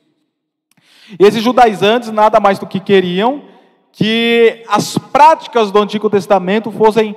E 1.18 1.24
esses 1.24 1.42
judaizantes 1.42 2.10
nada 2.10 2.40
mais 2.40 2.58
do 2.58 2.66
que 2.66 2.80
queriam 2.80 3.44
que 3.92 4.62
as 4.68 4.98
práticas 4.98 5.70
do 5.70 5.80
Antigo 5.80 6.10
Testamento 6.10 6.70
fossem 6.70 7.16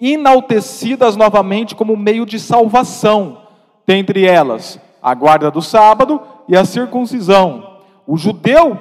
enaltecidas 0.00 1.16
novamente 1.16 1.74
como 1.74 1.96
meio 1.96 2.24
de 2.24 2.38
salvação, 2.38 3.42
dentre 3.86 4.24
elas 4.26 4.80
a 5.02 5.14
guarda 5.14 5.50
do 5.50 5.62
sábado 5.62 6.20
e 6.48 6.56
a 6.56 6.64
circuncisão. 6.64 7.78
O 8.06 8.16
judeu, 8.16 8.78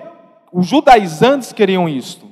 os 0.51 0.67
judaizantes 0.67 1.51
queriam 1.51 1.87
isto. 1.87 2.27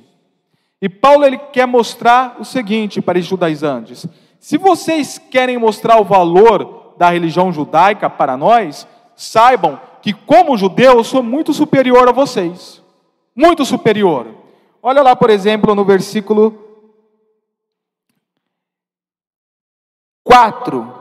E 0.80 0.88
Paulo 0.88 1.24
ele 1.24 1.38
quer 1.38 1.66
mostrar 1.66 2.36
o 2.38 2.44
seguinte 2.44 3.00
para 3.00 3.18
os 3.18 3.24
judaizantes: 3.24 4.06
se 4.38 4.58
vocês 4.58 5.18
querem 5.18 5.58
mostrar 5.58 6.00
o 6.00 6.04
valor 6.04 6.94
da 6.98 7.10
religião 7.10 7.52
judaica 7.52 8.08
para 8.08 8.36
nós, 8.36 8.86
saibam 9.14 9.80
que 10.02 10.12
como 10.12 10.56
judeu 10.56 10.98
eu 10.98 11.04
sou 11.04 11.22
muito 11.22 11.52
superior 11.52 12.08
a 12.08 12.12
vocês. 12.12 12.82
Muito 13.34 13.64
superior. 13.64 14.26
Olha 14.82 15.02
lá, 15.02 15.16
por 15.16 15.30
exemplo, 15.30 15.74
no 15.74 15.84
versículo 15.84 16.65
4, 20.26 20.92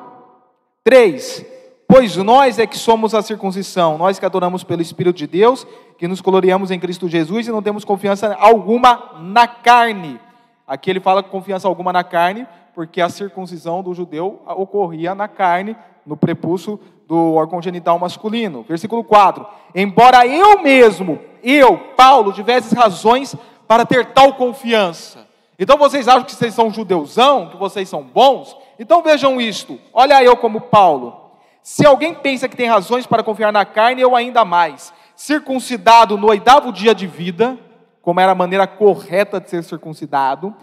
3. 0.83 1.45
Pois 1.87 2.15
nós 2.15 2.59
é 2.59 2.67
que 2.67 2.77
somos 2.77 3.15
a 3.15 3.23
circuncisão, 3.23 3.97
nós 3.97 4.19
que 4.19 4.25
adoramos 4.25 4.63
pelo 4.63 4.83
Espírito 4.83 5.17
de 5.17 5.25
Deus, 5.25 5.65
que 5.97 6.07
nos 6.07 6.21
gloriamos 6.21 6.69
em 6.69 6.79
Cristo 6.79 7.09
Jesus 7.09 7.47
e 7.47 7.51
não 7.51 7.61
temos 7.61 7.83
confiança 7.83 8.35
alguma 8.39 9.13
na 9.19 9.47
carne. 9.47 10.19
Aqui 10.67 10.91
ele 10.91 10.99
fala 10.99 11.23
confiança 11.23 11.67
alguma 11.67 11.91
na 11.91 12.03
carne, 12.03 12.47
porque 12.75 13.01
a 13.01 13.09
circuncisão 13.09 13.81
do 13.81 13.95
judeu 13.95 14.43
ocorria 14.45 15.15
na 15.15 15.27
carne, 15.27 15.75
no 16.05 16.15
prepúcio 16.15 16.79
do 17.07 17.33
órgão 17.33 17.59
genital 17.61 17.97
masculino. 17.97 18.63
Versículo 18.67 19.03
4: 19.03 19.43
Embora 19.73 20.27
eu 20.27 20.61
mesmo, 20.61 21.19
eu, 21.43 21.77
Paulo, 21.95 22.31
tivesse 22.31 22.75
razões 22.75 23.35
para 23.67 23.85
ter 23.85 24.05
tal 24.07 24.33
confiança. 24.33 25.25
Então 25.57 25.77
vocês 25.77 26.07
acham 26.07 26.23
que 26.23 26.35
vocês 26.35 26.53
são 26.53 26.69
judeuzão, 26.69 27.49
que 27.49 27.57
vocês 27.57 27.89
são 27.89 28.03
bons? 28.03 28.55
Então 28.77 29.01
vejam 29.01 29.39
isto. 29.39 29.79
Olha 29.93 30.23
eu 30.23 30.35
como 30.37 30.61
Paulo. 30.61 31.21
Se 31.61 31.85
alguém 31.85 32.13
pensa 32.13 32.47
que 32.47 32.55
tem 32.55 32.67
razões 32.67 33.07
para 33.07 33.23
confiar 33.23 33.51
na 33.51 33.65
carne, 33.65 34.01
eu 34.01 34.15
ainda 34.15 34.45
mais. 34.45 34.93
Circuncidado 35.15 36.17
no 36.17 36.27
oitavo 36.27 36.71
dia 36.71 36.93
de 36.93 37.07
vida, 37.07 37.57
como 38.01 38.19
era 38.19 38.33
a 38.33 38.35
maneira 38.35 38.67
correta 38.67 39.39
de 39.39 39.49
ser 39.49 39.63
circuncidado, 39.63 40.55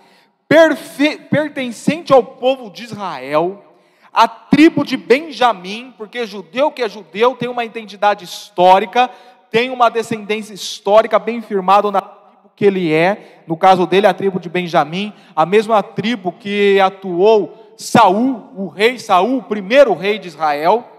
pertencente 1.29 2.13
ao 2.13 2.23
povo 2.23 2.71
de 2.71 2.85
Israel, 2.85 3.65
a 4.13 4.29
tribo 4.29 4.85
de 4.85 4.97
Benjamim, 4.97 5.93
porque 5.97 6.27
judeu 6.27 6.71
que 6.71 6.83
é 6.83 6.89
judeu 6.89 7.35
tem 7.35 7.49
uma 7.49 7.65
identidade 7.65 8.25
histórica, 8.25 9.11
tem 9.51 9.71
uma 9.71 9.89
descendência 9.89 10.53
histórica 10.53 11.19
bem 11.19 11.41
firmada 11.41 11.91
na 11.91 12.01
tribo 12.01 12.23
que 12.55 12.67
ele 12.67 12.93
é, 12.93 13.43
no 13.47 13.57
caso 13.57 13.87
dele, 13.87 14.07
a 14.07 14.15
tribo 14.15 14.39
de 14.39 14.49
Benjamim, 14.49 15.13
a 15.35 15.45
mesma 15.45 15.83
tribo 15.83 16.31
que 16.31 16.79
atuou 16.81 17.62
Saul, 17.83 18.51
o 18.57 18.69
rei 18.69 18.99
Saul, 18.99 19.39
o 19.39 19.43
primeiro 19.43 19.95
rei 19.95 20.19
de 20.19 20.29
Israel 20.29 20.93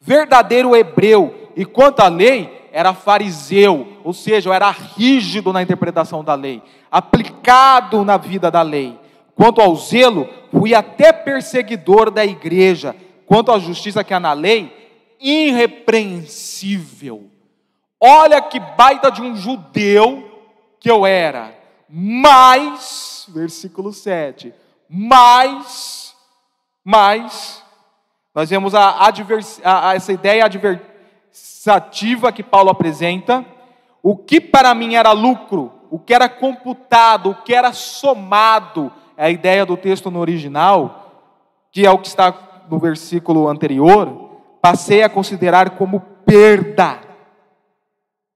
verdadeiro 0.00 0.76
hebreu, 0.76 1.50
e 1.56 1.64
quanto 1.64 2.00
à 2.00 2.08
lei, 2.08 2.68
era 2.72 2.94
fariseu, 2.94 3.98
ou 4.04 4.12
seja, 4.12 4.54
era 4.54 4.70
rígido 4.70 5.52
na 5.52 5.62
interpretação 5.62 6.22
da 6.22 6.34
lei, 6.34 6.62
aplicado 6.90 8.04
na 8.04 8.16
vida 8.16 8.50
da 8.50 8.62
lei. 8.62 8.98
Quanto 9.34 9.60
ao 9.60 9.74
zelo, 9.76 10.28
fui 10.50 10.74
até 10.74 11.12
perseguidor 11.12 12.10
da 12.10 12.24
igreja. 12.24 12.94
Quanto 13.26 13.52
à 13.52 13.58
justiça 13.58 14.02
que 14.02 14.12
há 14.12 14.18
na 14.18 14.32
lei, 14.32 14.74
irrepreensível. 15.20 17.30
Olha 18.00 18.40
que 18.40 18.58
baita 18.58 19.10
de 19.10 19.22
um 19.22 19.36
judeu 19.36 20.24
que 20.80 20.90
eu 20.90 21.06
era. 21.06 21.54
Mas, 21.88 23.26
versículo 23.28 23.92
7, 23.92 24.52
mais, 24.88 26.14
mais, 26.84 27.62
nós 28.34 28.48
vemos 28.48 28.72
a, 28.72 29.06
advers, 29.06 29.60
a, 29.64 29.90
a 29.90 29.94
essa 29.96 30.12
ideia 30.12 30.44
adversativa 30.44 32.30
que 32.30 32.44
Paulo 32.44 32.70
apresenta. 32.70 33.44
O 34.00 34.16
que 34.16 34.40
para 34.40 34.72
mim 34.74 34.94
era 34.94 35.10
lucro, 35.10 35.72
o 35.90 35.98
que 35.98 36.14
era 36.14 36.28
computado, 36.28 37.30
o 37.30 37.34
que 37.34 37.52
era 37.52 37.72
somado, 37.72 38.92
é 39.16 39.24
a 39.24 39.30
ideia 39.30 39.66
do 39.66 39.76
texto 39.76 40.08
no 40.08 40.20
original, 40.20 41.34
que 41.72 41.84
é 41.84 41.90
o 41.90 41.98
que 41.98 42.06
está 42.06 42.32
no 42.70 42.78
versículo 42.78 43.48
anterior, 43.48 44.40
passei 44.62 45.02
a 45.02 45.08
considerar 45.08 45.70
como 45.70 46.00
perda 46.24 47.00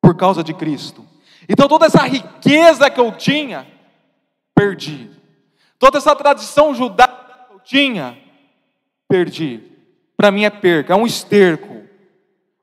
por 0.00 0.16
causa 0.16 0.42
de 0.42 0.52
Cristo. 0.52 1.06
Então 1.48 1.68
toda 1.68 1.86
essa 1.86 2.02
riqueza 2.02 2.90
que 2.90 3.00
eu 3.00 3.12
tinha, 3.12 3.66
perdi. 4.52 5.11
Toda 5.82 5.98
essa 5.98 6.14
tradição 6.14 6.72
judaica 6.72 7.46
que 7.48 7.54
eu 7.54 7.58
tinha, 7.58 8.16
perdi 9.08 9.60
para 10.16 10.30
mim 10.30 10.44
é 10.44 10.50
perca, 10.50 10.92
é 10.92 10.96
um 10.96 11.04
esterco. 11.04 11.82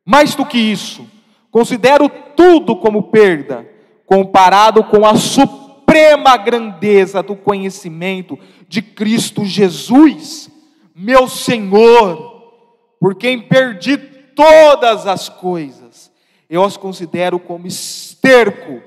Mais 0.05 0.35
do 0.35 0.45
que 0.45 0.57
isso, 0.57 1.05
considero 1.51 2.09
tudo 2.33 2.77
como 2.77 3.11
perda, 3.11 3.67
comparado 4.05 4.85
com 4.85 5.05
a 5.05 5.15
suprema 5.15 6.37
grandeza 6.37 7.21
do 7.21 7.35
conhecimento 7.35 8.39
de 8.69 8.81
Cristo 8.81 9.43
Jesus, 9.43 10.49
meu 10.95 11.27
Senhor, 11.27 12.53
por 13.01 13.15
quem 13.15 13.41
perdi 13.41 13.97
todas 13.97 15.05
as 15.05 15.27
coisas, 15.27 16.09
eu 16.49 16.63
as 16.63 16.77
considero 16.77 17.37
como 17.37 17.67
esterco 17.67 18.81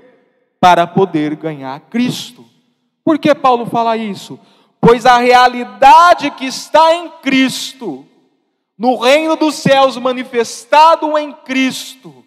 para 0.59 0.87
poder 0.87 1.37
ganhar 1.37 1.79
Cristo. 1.91 2.51
Por 3.05 3.19
que 3.19 3.35
Paulo 3.35 3.67
fala 3.67 3.97
isso? 3.97 4.39
Pois 4.81 5.07
a 5.07 5.19
realidade 5.19 6.31
que 6.33 6.47
está 6.47 6.95
em 6.95 7.09
Cristo 7.23 8.07
no 8.77 8.97
reino 8.97 9.37
dos 9.37 9.55
céus 9.57 9.97
manifestado 9.97 11.17
em 11.17 11.33
Cristo, 11.33 12.25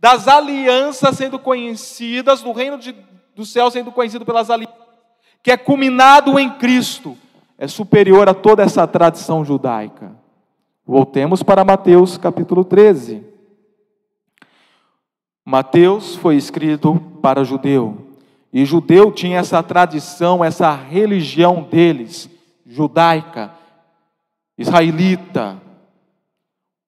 das 0.00 0.26
alianças 0.26 1.16
sendo 1.16 1.38
conhecidas, 1.38 2.42
no 2.42 2.52
reino 2.52 2.76
de, 2.78 2.94
dos 3.34 3.52
céus 3.52 3.72
sendo 3.72 3.92
conhecido 3.92 4.24
pelas 4.24 4.50
alianças, 4.50 4.74
que 5.42 5.52
é 5.52 5.56
culminado 5.56 6.36
em 6.38 6.50
Cristo, 6.50 7.16
é 7.56 7.68
superior 7.68 8.28
a 8.28 8.34
toda 8.34 8.62
essa 8.62 8.86
tradição 8.86 9.44
judaica. 9.44 10.16
Voltemos 10.84 11.42
para 11.42 11.64
Mateus 11.64 12.18
capítulo 12.18 12.64
13. 12.64 13.24
Mateus 15.44 16.16
foi 16.16 16.36
escrito 16.36 17.00
para 17.22 17.44
judeu, 17.44 18.13
e 18.54 18.64
judeu 18.64 19.10
tinha 19.10 19.40
essa 19.40 19.60
tradição, 19.64 20.44
essa 20.44 20.72
religião 20.72 21.66
deles, 21.68 22.30
judaica, 22.64 23.50
israelita, 24.56 25.60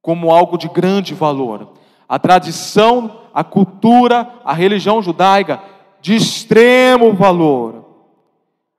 como 0.00 0.30
algo 0.30 0.56
de 0.56 0.68
grande 0.68 1.12
valor. 1.12 1.72
A 2.08 2.20
tradição, 2.20 3.22
a 3.34 3.42
cultura, 3.42 4.32
a 4.44 4.52
religião 4.52 5.02
judaica 5.02 5.60
de 6.00 6.14
extremo 6.14 7.12
valor. 7.14 7.84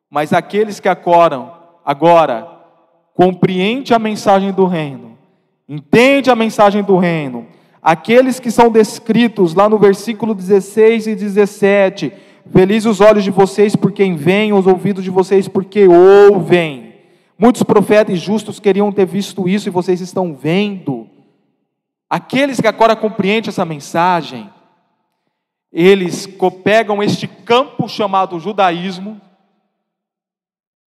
Mas 0.10 0.32
aqueles 0.32 0.80
que 0.80 0.88
acoram 0.88 1.52
agora 1.84 2.48
compreende 3.14 3.94
a 3.94 4.00
mensagem 4.00 4.54
do 4.54 4.66
reino, 4.66 5.18
entende 5.68 6.32
a 6.32 6.36
mensagem 6.38 6.82
do 6.82 6.98
reino, 6.98 7.48
aqueles 7.82 8.40
que 8.40 8.50
são 8.50 8.72
descritos 8.72 9.54
lá 9.54 9.68
no 9.68 9.78
versículo 9.78 10.34
16 10.34 11.08
e 11.08 11.16
17, 11.16 12.27
felizes 12.52 12.86
os 12.86 13.02
olhos 13.02 13.24
de 13.24 13.32
vocês 13.32 13.76
por 13.76 13.92
quem 13.92 14.16
vem, 14.16 14.54
os 14.54 14.68
ouvidos 14.68 15.04
de 15.04 15.10
vocês 15.10 15.48
porque 15.48 15.88
ouvem. 15.88 16.96
Muitos 17.38 17.64
profetas 17.64 18.20
justos 18.20 18.60
queriam 18.60 18.92
ter 18.92 19.06
visto 19.06 19.48
isso 19.48 19.70
e 19.70 19.72
vocês 19.72 20.02
estão 20.02 20.34
vendo. 20.34 21.08
Aqueles 22.10 22.60
que 22.60 22.68
agora 22.68 22.96
compreendem 22.96 23.50
essa 23.50 23.66
mensagem, 23.66 24.50
eles 25.72 26.28
pegam 26.64 27.04
este 27.04 27.28
campo 27.28 27.88
chamado 27.88 28.40
judaísmo 28.40 29.22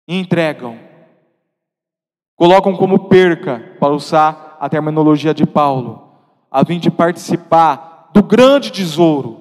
e 0.08 0.18
entregam. 0.18 0.78
Colocam 2.34 2.74
como 2.74 3.08
perca, 3.08 3.76
para 3.78 3.92
usar 3.92 4.56
a 4.58 4.68
terminologia 4.68 5.34
de 5.34 5.46
Paulo, 5.46 6.14
a 6.50 6.64
fim 6.64 6.78
de 6.78 6.90
participar 6.90 8.10
do 8.12 8.22
grande 8.22 8.72
tesouro, 8.72 9.39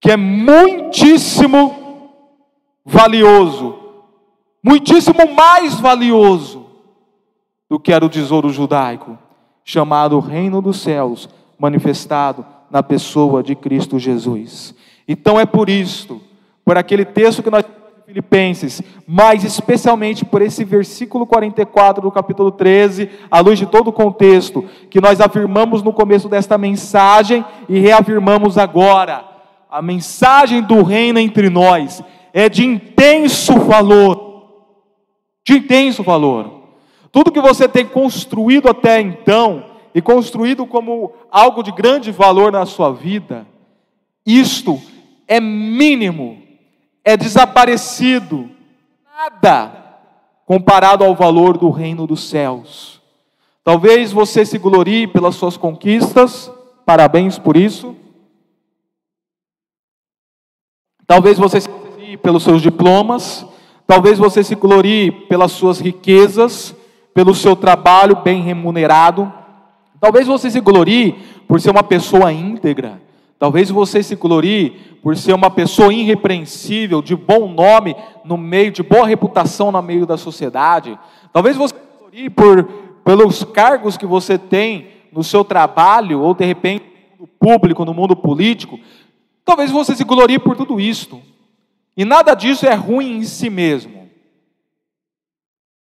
que 0.00 0.10
é 0.10 0.16
muitíssimo 0.16 2.12
valioso, 2.84 3.78
muitíssimo 4.62 5.34
mais 5.34 5.74
valioso 5.80 6.66
do 7.68 7.80
que 7.80 7.92
era 7.92 8.04
o 8.04 8.08
tesouro 8.08 8.50
judaico 8.50 9.18
chamado 9.64 10.20
Reino 10.20 10.62
dos 10.62 10.80
Céus, 10.80 11.28
manifestado 11.58 12.46
na 12.70 12.82
pessoa 12.82 13.42
de 13.42 13.56
Cristo 13.56 13.98
Jesus. 13.98 14.74
Então 15.08 15.40
é 15.40 15.44
por 15.44 15.68
isto, 15.68 16.20
por 16.64 16.76
aquele 16.76 17.04
texto 17.04 17.42
que 17.42 17.50
nós 17.50 17.64
Filipenses, 18.06 18.80
mas 19.04 19.42
especialmente 19.42 20.24
por 20.24 20.40
esse 20.40 20.62
versículo 20.64 21.26
44 21.26 22.00
do 22.00 22.10
capítulo 22.12 22.52
13, 22.52 23.10
à 23.28 23.40
luz 23.40 23.58
de 23.58 23.66
todo 23.66 23.88
o 23.88 23.92
contexto, 23.92 24.64
que 24.88 25.00
nós 25.00 25.20
afirmamos 25.20 25.82
no 25.82 25.92
começo 25.92 26.28
desta 26.28 26.56
mensagem 26.56 27.44
e 27.68 27.80
reafirmamos 27.80 28.56
agora. 28.56 29.35
A 29.70 29.82
mensagem 29.82 30.62
do 30.62 30.82
reino 30.82 31.18
entre 31.18 31.50
nós 31.50 32.02
é 32.32 32.48
de 32.48 32.64
intenso 32.64 33.58
valor. 33.60 34.24
De 35.44 35.54
intenso 35.54 36.02
valor. 36.02 36.62
Tudo 37.10 37.32
que 37.32 37.40
você 37.40 37.68
tem 37.68 37.86
construído 37.86 38.68
até 38.68 39.00
então, 39.00 39.64
e 39.96 40.02
construído 40.02 40.66
como 40.66 41.14
algo 41.30 41.62
de 41.62 41.72
grande 41.72 42.12
valor 42.12 42.52
na 42.52 42.66
sua 42.66 42.92
vida, 42.92 43.46
isto 44.26 44.78
é 45.26 45.40
mínimo, 45.40 46.42
é 47.02 47.16
desaparecido, 47.16 48.50
nada 49.02 49.84
comparado 50.44 51.02
ao 51.02 51.14
valor 51.14 51.56
do 51.56 51.70
reino 51.70 52.06
dos 52.06 52.28
céus. 52.28 53.00
Talvez 53.64 54.12
você 54.12 54.44
se 54.44 54.58
glorie 54.58 55.06
pelas 55.06 55.34
suas 55.34 55.56
conquistas, 55.56 56.52
parabéns 56.84 57.38
por 57.38 57.56
isso. 57.56 57.96
Talvez 61.06 61.38
você 61.38 61.60
se 61.60 61.68
glorie 61.68 62.16
pelos 62.16 62.42
seus 62.42 62.60
diplomas, 62.60 63.46
talvez 63.86 64.18
você 64.18 64.42
se 64.42 64.54
glorie 64.56 65.10
pelas 65.10 65.52
suas 65.52 65.78
riquezas, 65.78 66.74
pelo 67.14 67.34
seu 67.34 67.54
trabalho 67.54 68.16
bem 68.16 68.42
remunerado. 68.42 69.32
Talvez 70.00 70.26
você 70.26 70.50
se 70.50 70.60
glorie 70.60 71.14
por 71.46 71.60
ser 71.60 71.70
uma 71.70 71.82
pessoa 71.82 72.32
íntegra. 72.32 73.00
Talvez 73.38 73.70
você 73.70 74.02
se 74.02 74.16
glorie 74.16 74.70
por 75.02 75.16
ser 75.16 75.32
uma 75.32 75.50
pessoa 75.50 75.92
irrepreensível, 75.92 77.00
de 77.00 77.14
bom 77.14 77.48
nome 77.48 77.94
no 78.24 78.36
meio, 78.36 78.72
de 78.72 78.82
boa 78.82 79.06
reputação 79.06 79.70
no 79.70 79.80
meio 79.80 80.06
da 80.06 80.16
sociedade. 80.16 80.98
Talvez 81.32 81.56
você 81.56 81.74
se 81.74 81.98
glorie 82.00 82.30
por, 82.30 82.64
pelos 83.04 83.44
cargos 83.44 83.96
que 83.96 84.06
você 84.06 84.36
tem 84.36 84.88
no 85.12 85.22
seu 85.22 85.44
trabalho, 85.44 86.20
ou 86.20 86.34
de 86.34 86.44
repente 86.44 86.84
no 87.20 87.26
público, 87.26 87.84
no 87.84 87.94
mundo 87.94 88.16
político. 88.16 88.80
Talvez 89.46 89.70
você 89.70 89.94
se 89.94 90.02
glorie 90.02 90.40
por 90.40 90.56
tudo 90.56 90.80
isto. 90.80 91.22
E 91.96 92.04
nada 92.04 92.34
disso 92.34 92.66
é 92.66 92.74
ruim 92.74 93.18
em 93.18 93.22
si 93.22 93.48
mesmo. 93.48 94.10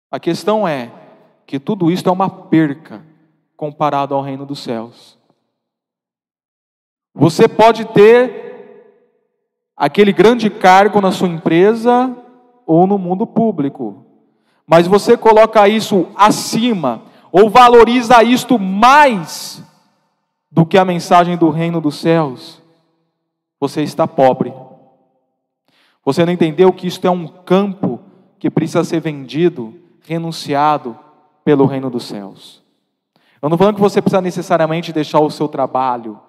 A 0.09 0.17
questão 0.17 0.65
é 0.65 0.91
que 1.45 1.59
tudo 1.59 1.91
isto 1.91 2.09
é 2.09 2.11
uma 2.11 2.29
perca 2.29 3.05
comparado 3.57 4.15
ao 4.15 4.21
reino 4.21 4.45
dos 4.45 4.59
céus. 4.63 5.19
Você 7.13 7.49
pode 7.49 7.83
ter 7.85 8.95
aquele 9.75 10.13
grande 10.13 10.49
cargo 10.49 11.01
na 11.01 11.11
sua 11.11 11.27
empresa 11.27 12.15
ou 12.65 12.87
no 12.87 12.97
mundo 12.97 13.27
público, 13.27 14.05
mas 14.65 14.87
você 14.87 15.17
coloca 15.17 15.67
isso 15.67 16.07
acima 16.15 17.03
ou 17.29 17.49
valoriza 17.49 18.23
isto 18.23 18.57
mais 18.57 19.61
do 20.49 20.65
que 20.65 20.77
a 20.77 20.85
mensagem 20.85 21.37
do 21.37 21.49
reino 21.49 21.81
dos 21.81 21.95
céus, 21.95 22.58
você 23.59 23.83
está 23.83 24.07
pobre. 24.07 24.53
Você 26.05 26.25
não 26.25 26.33
entendeu 26.33 26.71
que 26.71 26.87
isto 26.87 27.05
é 27.05 27.11
um 27.11 27.27
campo 27.27 27.99
que 28.39 28.49
precisa 28.49 28.83
ser 28.83 29.01
vendido, 29.01 29.73
renunciado 30.01 30.97
pelo 31.43 31.65
reino 31.65 31.89
dos 31.89 32.05
céus. 32.05 32.63
Eu 33.41 33.49
não 33.49 33.55
estou 33.55 33.59
falando 33.59 33.75
que 33.75 33.81
você 33.81 34.01
precisa 34.01 34.21
necessariamente 34.21 34.93
deixar 34.93 35.19
o 35.19 35.29
seu 35.29 35.47
trabalho. 35.47 36.19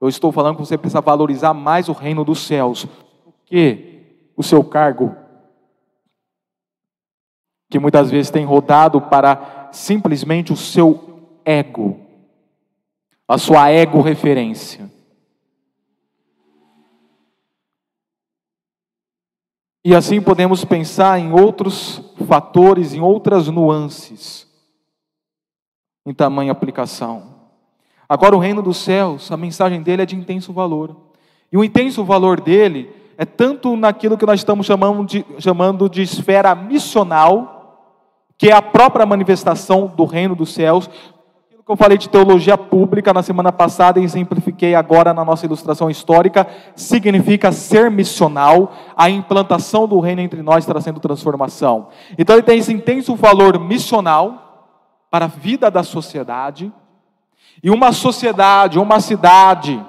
Eu 0.00 0.08
estou 0.08 0.30
falando 0.30 0.56
que 0.56 0.62
você 0.62 0.78
precisa 0.78 1.00
valorizar 1.00 1.52
mais 1.52 1.88
o 1.88 1.92
reino 1.92 2.24
dos 2.24 2.40
céus 2.40 2.84
do 2.84 3.32
que 3.44 4.30
o 4.36 4.42
seu 4.42 4.62
cargo, 4.62 5.16
que 7.68 7.78
muitas 7.78 8.10
vezes 8.10 8.30
tem 8.30 8.44
rodado 8.44 9.00
para 9.00 9.68
simplesmente 9.72 10.52
o 10.52 10.56
seu 10.56 11.40
ego, 11.44 11.98
a 13.26 13.36
sua 13.36 13.68
ego 13.70 14.00
E 19.88 19.94
assim 19.94 20.20
podemos 20.20 20.66
pensar 20.66 21.18
em 21.18 21.32
outros 21.32 22.02
fatores, 22.26 22.92
em 22.92 23.00
outras 23.00 23.48
nuances, 23.48 24.46
em 26.04 26.12
tamanha 26.12 26.52
aplicação. 26.52 27.22
Agora, 28.06 28.36
o 28.36 28.38
reino 28.38 28.60
dos 28.60 28.76
céus, 28.76 29.32
a 29.32 29.36
mensagem 29.38 29.80
dele 29.80 30.02
é 30.02 30.04
de 30.04 30.14
intenso 30.14 30.52
valor. 30.52 30.94
E 31.50 31.56
o 31.56 31.64
intenso 31.64 32.04
valor 32.04 32.38
dele 32.38 32.94
é 33.16 33.24
tanto 33.24 33.78
naquilo 33.78 34.18
que 34.18 34.26
nós 34.26 34.40
estamos 34.40 34.66
chamando 34.66 35.06
de, 35.06 35.24
chamando 35.38 35.88
de 35.88 36.02
esfera 36.02 36.54
missional, 36.54 37.96
que 38.36 38.50
é 38.50 38.52
a 38.52 38.60
própria 38.60 39.06
manifestação 39.06 39.86
do 39.86 40.04
reino 40.04 40.36
dos 40.36 40.52
céus, 40.52 40.90
eu 41.68 41.76
falei 41.76 41.98
de 41.98 42.08
teologia 42.08 42.56
pública 42.56 43.12
na 43.12 43.22
semana 43.22 43.52
passada 43.52 44.00
e 44.00 44.04
exemplifiquei 44.04 44.74
agora 44.74 45.12
na 45.12 45.22
nossa 45.22 45.44
ilustração 45.44 45.90
histórica, 45.90 46.46
significa 46.74 47.52
ser 47.52 47.90
missional, 47.90 48.72
a 48.96 49.10
implantação 49.10 49.86
do 49.86 50.00
reino 50.00 50.22
entre 50.22 50.40
nós 50.40 50.64
trazendo 50.64 50.98
transformação. 50.98 51.88
Então 52.16 52.36
ele 52.36 52.42
tem 52.42 52.58
esse 52.58 52.72
intenso 52.72 53.14
valor 53.14 53.60
missional 53.60 54.78
para 55.10 55.26
a 55.26 55.28
vida 55.28 55.70
da 55.70 55.82
sociedade, 55.82 56.72
e 57.62 57.70
uma 57.70 57.92
sociedade, 57.92 58.78
uma 58.78 59.00
cidade, 59.00 59.84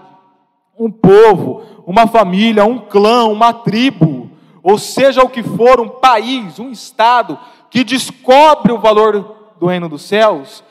um 0.78 0.92
povo, 0.92 1.62
uma 1.86 2.08
família, 2.08 2.66
um 2.66 2.80
clã, 2.80 3.26
uma 3.26 3.54
tribo, 3.54 4.30
ou 4.62 4.78
seja 4.78 5.22
o 5.22 5.30
que 5.30 5.44
for, 5.44 5.80
um 5.80 5.88
país, 5.88 6.60
um 6.60 6.72
estado, 6.72 7.40
que 7.70 7.84
descobre 7.84 8.72
o 8.72 8.80
valor 8.80 9.54
do 9.60 9.68
reino 9.68 9.88
dos 9.88 10.02
céus, 10.02 10.64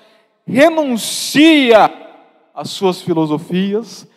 renuncia 0.49 1.93
às 2.55 2.71
suas 2.71 3.03
filosofias, 3.03 4.09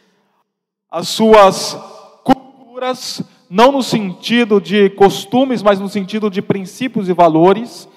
às 0.90 1.10
suas 1.10 1.78
culturas, 2.24 3.22
não 3.50 3.72
no 3.72 3.84
sentido 3.84 4.62
de 4.62 4.90
costumes, 4.92 5.62
mas 5.62 5.80
no 5.80 5.90
sentido 5.90 6.30
de 6.30 6.42
princípios 6.42 7.10
e 7.10 7.14
valores, 7.14 7.88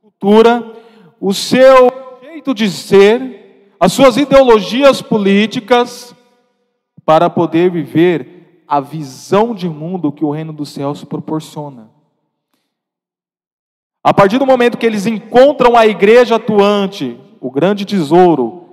cultura, 0.00 0.74
o 1.20 1.32
seu 1.32 1.90
jeito 2.20 2.52
de 2.52 2.68
ser, 2.68 3.74
as 3.78 3.92
suas 3.92 4.16
ideologias 4.16 5.00
políticas, 5.00 6.14
para 7.04 7.30
poder 7.30 7.70
viver 7.70 8.64
a 8.66 8.80
visão 8.80 9.54
de 9.54 9.68
mundo 9.68 10.12
que 10.12 10.24
o 10.24 10.30
reino 10.30 10.52
dos 10.52 10.70
céus 10.70 11.04
proporciona. 11.04 11.90
A 14.04 14.12
partir 14.12 14.38
do 14.38 14.46
momento 14.46 14.78
que 14.78 14.86
eles 14.86 15.06
encontram 15.06 15.76
a 15.76 15.86
igreja 15.86 16.36
atuante, 16.36 17.18
o 17.42 17.50
grande 17.50 17.84
tesouro, 17.84 18.68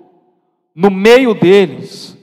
no 0.76 0.92
meio 0.92 1.34
deles, 1.34 2.16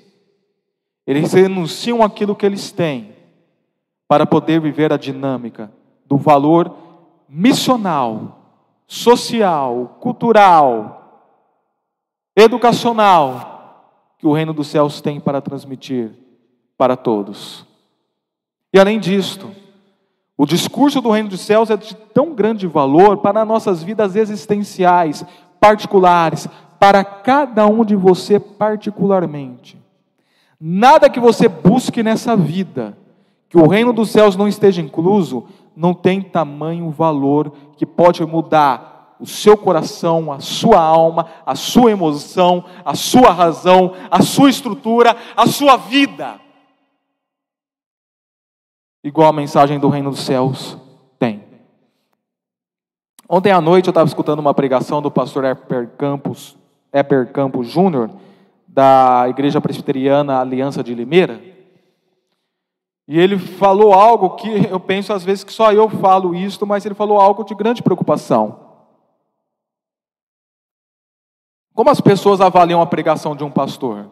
eles 1.04 1.32
renunciam 1.32 2.04
aquilo 2.04 2.36
que 2.36 2.46
eles 2.46 2.70
têm 2.70 3.16
para 4.06 4.24
poder 4.24 4.60
viver 4.60 4.92
a 4.92 4.96
dinâmica 4.96 5.72
do 6.06 6.16
valor 6.16 6.72
missional, 7.28 8.38
social, 8.86 9.98
cultural, 10.00 11.32
educacional 12.36 14.14
que 14.16 14.26
o 14.26 14.32
reino 14.32 14.54
dos 14.54 14.68
céus 14.68 15.00
tem 15.00 15.18
para 15.18 15.40
transmitir 15.40 16.12
para 16.78 16.96
todos. 16.96 17.66
E 18.72 18.78
além 18.78 19.00
disto, 19.00 19.50
o 20.38 20.46
discurso 20.46 21.00
do 21.00 21.10
reino 21.10 21.30
dos 21.30 21.40
céus 21.40 21.70
é 21.70 21.76
de 21.76 21.96
tão 21.96 22.34
grande 22.34 22.68
valor 22.68 23.16
para 23.16 23.44
nossas 23.44 23.82
vidas 23.82 24.14
existenciais, 24.14 25.24
particulares, 25.60 26.48
para 26.78 27.04
cada 27.04 27.66
um 27.66 27.84
de 27.84 27.96
você 27.96 28.38
particularmente. 28.38 29.78
Nada 30.60 31.10
que 31.10 31.20
você 31.20 31.48
busque 31.48 32.02
nessa 32.02 32.36
vida, 32.36 32.96
que 33.48 33.58
o 33.58 33.66
reino 33.66 33.92
dos 33.92 34.10
céus 34.10 34.36
não 34.36 34.48
esteja 34.48 34.80
incluso, 34.80 35.46
não 35.76 35.92
tem 35.92 36.22
tamanho 36.22 36.90
valor 36.90 37.52
que 37.76 37.84
pode 37.84 38.24
mudar 38.24 39.16
o 39.18 39.26
seu 39.26 39.56
coração, 39.56 40.30
a 40.32 40.40
sua 40.40 40.80
alma, 40.80 41.26
a 41.44 41.54
sua 41.54 41.90
emoção, 41.90 42.64
a 42.84 42.94
sua 42.94 43.30
razão, 43.30 43.94
a 44.10 44.22
sua 44.22 44.50
estrutura, 44.50 45.16
a 45.36 45.46
sua 45.46 45.76
vida. 45.76 46.40
Igual 49.02 49.28
a 49.28 49.32
mensagem 49.32 49.78
do 49.78 49.88
reino 49.88 50.10
dos 50.10 50.20
céus. 50.20 50.76
Ontem 53.28 53.50
à 53.50 53.60
noite 53.60 53.88
eu 53.88 53.90
estava 53.90 54.06
escutando 54.06 54.38
uma 54.38 54.54
pregação 54.54 55.02
do 55.02 55.10
pastor 55.10 55.44
Eper 55.44 55.90
Campos, 55.98 56.56
Eper 56.92 57.32
Campos 57.32 57.66
Júnior, 57.66 58.10
da 58.68 59.24
Igreja 59.28 59.60
Presbiteriana 59.60 60.38
Aliança 60.38 60.82
de 60.82 60.94
Limeira. 60.94 61.40
E 63.08 63.18
ele 63.18 63.38
falou 63.38 63.92
algo 63.92 64.30
que 64.30 64.66
eu 64.70 64.78
penso 64.78 65.12
às 65.12 65.24
vezes 65.24 65.42
que 65.42 65.52
só 65.52 65.72
eu 65.72 65.88
falo 65.88 66.34
isto, 66.34 66.66
mas 66.66 66.86
ele 66.86 66.94
falou 66.94 67.18
algo 67.18 67.42
de 67.42 67.54
grande 67.54 67.82
preocupação. 67.82 68.60
Como 71.74 71.90
as 71.90 72.00
pessoas 72.00 72.40
avaliam 72.40 72.80
a 72.80 72.86
pregação 72.86 73.34
de 73.34 73.42
um 73.42 73.50
pastor? 73.50 74.08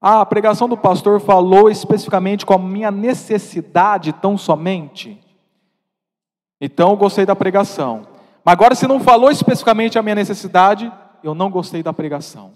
Ah, 0.00 0.20
a 0.20 0.26
pregação 0.26 0.68
do 0.68 0.76
pastor 0.76 1.20
falou 1.20 1.70
especificamente 1.70 2.44
com 2.44 2.54
a 2.54 2.58
minha 2.58 2.90
necessidade 2.90 4.12
tão 4.12 4.36
somente. 4.36 5.27
Então 6.60 6.90
eu 6.90 6.96
gostei 6.96 7.24
da 7.24 7.36
pregação. 7.36 8.06
Mas 8.44 8.52
agora, 8.52 8.74
se 8.74 8.86
não 8.86 9.00
falou 9.00 9.30
especificamente 9.30 9.98
a 9.98 10.02
minha 10.02 10.14
necessidade, 10.14 10.90
eu 11.22 11.34
não 11.34 11.50
gostei 11.50 11.82
da 11.82 11.92
pregação. 11.92 12.52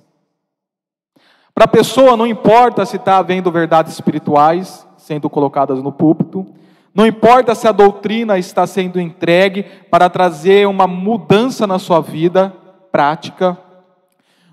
Para 1.54 1.66
a 1.66 1.68
pessoa, 1.68 2.16
não 2.16 2.26
importa 2.26 2.84
se 2.86 2.96
está 2.96 3.18
havendo 3.18 3.50
verdades 3.50 3.92
espirituais 3.92 4.86
sendo 4.96 5.28
colocadas 5.28 5.82
no 5.82 5.92
púlpito, 5.92 6.46
não 6.94 7.06
importa 7.06 7.54
se 7.54 7.66
a 7.66 7.72
doutrina 7.72 8.38
está 8.38 8.66
sendo 8.66 9.00
entregue 9.00 9.64
para 9.90 10.08
trazer 10.08 10.66
uma 10.66 10.86
mudança 10.86 11.66
na 11.66 11.78
sua 11.78 12.00
vida 12.00 12.54
prática, 12.90 13.58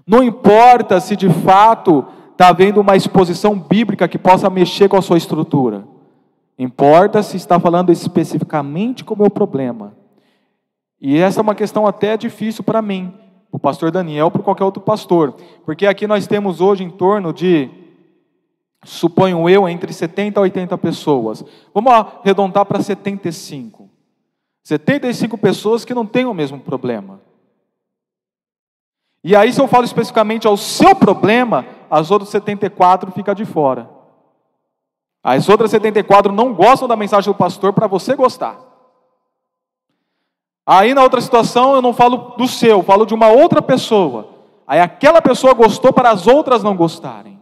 não 0.08 0.24
importa 0.24 1.00
se 1.00 1.16
de 1.16 1.30
fato 1.30 2.06
está 2.32 2.48
havendo 2.48 2.82
uma 2.82 2.96
exposição 2.96 3.58
bíblica 3.60 4.08
que 4.08 4.18
possa 4.18 4.50
mexer 4.50 4.88
com 4.88 4.98
a 4.98 5.02
sua 5.02 5.18
estrutura, 5.18 5.84
importa 6.60 7.24
se 7.24 7.38
está 7.38 7.58
falando 7.58 7.90
especificamente 7.90 9.06
com 9.06 9.14
o 9.14 9.18
meu 9.18 9.30
problema. 9.30 9.96
E 11.00 11.18
essa 11.18 11.40
é 11.40 11.42
uma 11.42 11.56
questão 11.56 11.88
até 11.88 12.18
difícil 12.18 12.66
para 12.66 12.82
mim, 12.82 13.14
o 13.50 13.58
pastor 13.58 13.90
Daniel, 13.90 14.30
para 14.30 14.44
qualquer 14.44 14.66
outro 14.66 14.82
pastor, 14.82 15.34
porque 15.66 15.88
aqui 15.88 16.06
nós 16.06 16.28
temos 16.28 16.60
hoje 16.60 16.84
em 16.84 16.90
torno 16.90 17.32
de, 17.32 17.70
suponho 18.84 19.50
eu, 19.50 19.70
entre 19.70 19.94
70 19.94 20.38
a 20.38 20.44
80 20.44 20.78
pessoas. 20.78 21.46
Vamos 21.74 21.94
arredondar 21.94 22.66
para 22.66 22.82
75. 22.82 23.90
75 24.62 25.38
pessoas 25.38 25.86
que 25.86 25.94
não 25.94 26.06
têm 26.06 26.26
o 26.26 26.34
mesmo 26.34 26.60
problema. 26.60 27.22
E 29.24 29.34
aí, 29.34 29.52
se 29.52 29.62
eu 29.62 29.68
falo 29.68 29.86
especificamente 29.86 30.46
ao 30.46 30.58
seu 30.58 30.94
problema, 30.94 31.66
as 31.90 32.12
outras 32.12 32.30
74 32.30 33.12
ficam 33.14 33.34
de 33.34 33.46
fora. 33.46 33.99
As 35.24 35.50
outras 35.50 35.72
74 35.72 36.32
não 36.32 36.54
gostam 36.54 36.88
da 36.88 36.96
mensagem 36.96 37.32
do 37.32 37.38
pastor 37.38 37.74
para 37.74 37.88
você 37.88 38.16
gostar. 38.16 38.58
Aí 40.66 40.94
na 40.94 41.02
outra 41.04 41.20
situação 41.20 41.74
eu 41.76 41.82
não 41.82 41.94
falo 41.94 42.36
do 42.38 42.48
seu, 42.48 42.84
falo 42.84 43.06
de 43.06 43.14
uma 43.14 43.28
outra 43.28 43.62
pessoa. 43.62 44.30
Aí 44.68 44.80
aquela 44.80 45.22
pessoa 45.22 45.54
gostou 45.54 45.92
para 45.92 46.12
as 46.12 46.28
outras 46.28 46.64
não 46.64 46.76
gostarem. 46.76 47.40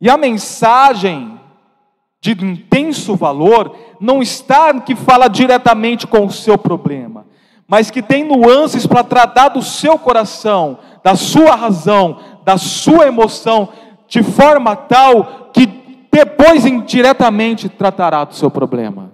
E 0.00 0.08
a 0.08 0.16
mensagem 0.16 1.38
de 2.20 2.32
intenso 2.32 3.14
valor 3.14 3.76
não 4.00 4.22
está 4.22 4.80
que 4.80 4.96
fala 4.96 5.28
diretamente 5.28 6.06
com 6.06 6.26
o 6.26 6.30
seu 6.30 6.58
problema, 6.58 7.26
mas 7.68 7.90
que 7.90 8.02
tem 8.02 8.24
nuances 8.24 8.86
para 8.86 9.04
tratar 9.04 9.48
do 9.50 9.62
seu 9.62 9.98
coração, 9.98 10.78
da 11.04 11.14
sua 11.14 11.54
razão, 11.54 12.18
da 12.44 12.58
sua 12.58 13.06
emoção, 13.06 13.68
de 14.08 14.22
forma 14.22 14.74
tal 14.74 15.50
que 15.52 15.66
depois 16.16 16.64
indiretamente 16.64 17.68
tratará 17.68 18.24
do 18.24 18.34
seu 18.34 18.50
problema. 18.50 19.12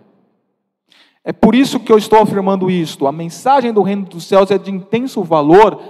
É 1.24 1.32
por 1.32 1.52
isso 1.52 1.80
que 1.80 1.90
eu 1.90 1.98
estou 1.98 2.20
afirmando 2.20 2.70
isto. 2.70 3.08
A 3.08 3.12
mensagem 3.12 3.72
do 3.72 3.82
reino 3.82 4.04
dos 4.04 4.24
céus 4.24 4.52
é 4.52 4.58
de 4.58 4.70
intenso 4.70 5.20
valor 5.24 5.80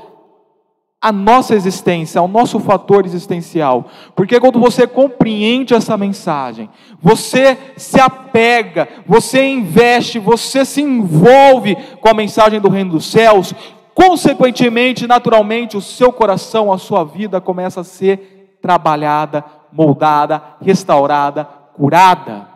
à 1.00 1.12
nossa 1.12 1.54
existência, 1.54 2.18
ao 2.18 2.28
nosso 2.28 2.58
fator 2.58 3.04
existencial. 3.04 3.86
Porque 4.16 4.40
quando 4.40 4.58
você 4.58 4.86
compreende 4.86 5.74
essa 5.74 5.98
mensagem, 5.98 6.70
você 6.98 7.58
se 7.76 8.00
apega, 8.00 8.88
você 9.06 9.44
investe, 9.44 10.18
você 10.18 10.64
se 10.64 10.80
envolve 10.80 11.76
com 12.00 12.08
a 12.08 12.14
mensagem 12.14 12.58
do 12.58 12.70
reino 12.70 12.92
dos 12.92 13.04
céus, 13.04 13.54
consequentemente, 13.94 15.06
naturalmente, 15.06 15.76
o 15.76 15.82
seu 15.82 16.10
coração, 16.10 16.72
a 16.72 16.78
sua 16.78 17.04
vida 17.04 17.38
começa 17.38 17.82
a 17.82 17.84
ser 17.84 18.56
trabalhada, 18.62 19.44
moldada, 19.72 20.42
restaurada, 20.60 21.44
curada. 21.44 22.48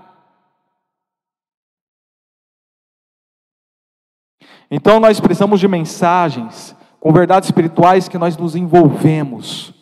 Então 4.71 5.01
nós 5.01 5.21
precisamos 5.21 5.61
de 5.61 5.69
mensagens 5.69 6.77
com 7.01 7.13
verdades 7.13 7.49
espirituais 7.49 8.09
que 8.09 8.19
nós 8.19 8.37
nos 8.37 8.57
envolvemos, 8.57 9.73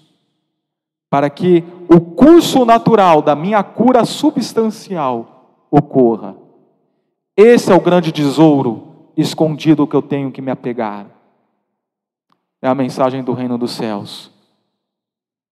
para 1.09 1.31
que 1.31 1.65
o 1.89 2.01
curso 2.01 2.65
natural 2.65 3.23
da 3.23 3.35
minha 3.35 3.63
cura 3.63 4.05
substancial 4.05 5.67
ocorra. 5.71 6.37
Esse 7.37 7.73
é 7.73 7.75
o 7.75 7.81
grande 7.81 8.13
tesouro 8.13 9.11
escondido 9.17 9.87
que 9.87 9.97
eu 9.97 10.03
tenho 10.03 10.31
que 10.31 10.43
me 10.43 10.51
apegar. 10.51 11.07
É 12.61 12.69
a 12.69 12.75
mensagem 12.75 13.23
do 13.23 13.33
reino 13.33 13.57
dos 13.57 13.73
céus. 13.73 14.34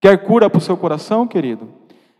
Quer 0.03 0.19
cura 0.25 0.51
para 0.51 0.59
o 0.59 0.61
seu 0.61 0.77
coração, 0.77 1.29
querido? 1.29 1.69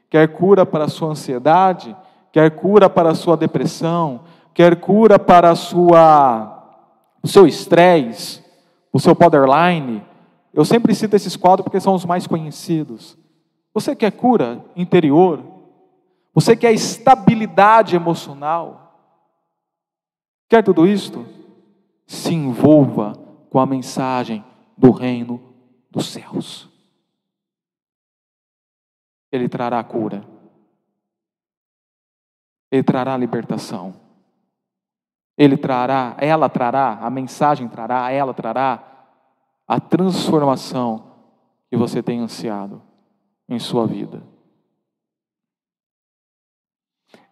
Quer 0.09 0.29
cura 0.29 0.65
para 0.65 0.85
a 0.85 0.89
sua 0.89 1.09
ansiedade? 1.09 1.97
Quer 2.31 2.53
cura 2.53 2.89
para 2.89 3.11
a 3.11 3.15
sua 3.15 3.37
depressão? 3.37 4.21
Quer 4.55 4.77
cura 4.77 5.19
para 5.19 5.51
a 5.51 5.57
sua 5.57 6.61
o 7.21 7.27
seu 7.27 7.45
estresse, 7.45 8.41
o 8.93 9.01
seu 9.01 9.17
borderline. 9.17 10.01
Eu 10.55 10.65
sempre 10.65 10.95
cito 10.95 11.17
esses 11.17 11.35
quadros 11.35 11.65
porque 11.65 11.81
são 11.81 11.95
os 11.95 12.05
mais 12.05 12.25
conhecidos. 12.25 13.19
Você 13.75 13.97
quer 13.97 14.13
cura 14.13 14.65
interior? 14.77 15.43
Você 16.33 16.55
quer 16.55 16.73
estabilidade 16.73 17.97
emocional? 17.97 18.97
Quer 20.49 20.63
tudo 20.63 20.87
isto? 20.87 21.27
Se 22.07 22.33
envolva 22.33 23.19
com 23.51 23.59
a 23.59 23.67
mensagem 23.67 24.45
do 24.79 24.93
reino 24.93 25.41
dos 25.91 26.07
céus. 26.07 26.72
Ele 29.33 29.49
trará 29.49 29.83
cura. 29.83 30.23
Ele 32.71 32.83
trará 32.83 33.17
libertação. 33.17 33.95
Ele 35.37 35.57
trará, 35.57 36.15
ela 36.19 36.49
trará, 36.49 36.99
a 37.01 37.11
mensagem 37.11 37.67
trará, 37.67 38.11
ela 38.13 38.35
trará 38.35 39.09
a 39.67 39.81
transformação 39.81 41.11
que 41.71 41.77
você 41.77 42.03
tem 42.03 42.21
ansiado 42.21 42.83
em 43.49 43.59
sua 43.59 43.87
vida. 43.87 44.23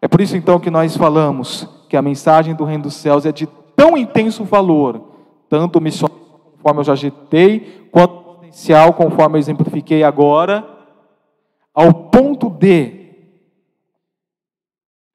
É 0.01 0.09
por 0.09 0.21
isso 0.23 0.37
então 0.37 0.59
que 0.59 0.71
nós 0.71 0.97
falamos 0.97 1.69
que 1.89 1.97
a 1.97 2.03
mensagem 2.03 2.55
do 2.55 2.65
reino 2.65 2.85
dos 2.85 2.95
céus 2.95 3.27
é 3.27 3.33
de 3.33 3.47
tão 3.77 3.97
intenso 3.97 4.45
valor, 4.45 5.15
tanto 5.49 5.81
missionário, 5.81 6.19
conforme 6.57 6.81
eu 6.81 6.85
já 6.85 6.93
agitei, 6.95 7.89
quanto 7.91 8.23
potencial, 8.23 8.95
conforme 8.95 9.37
eu 9.37 9.41
exemplifiquei 9.41 10.03
agora, 10.03 10.80
ao 11.81 11.95
ponto 11.95 12.51
de 12.51 13.01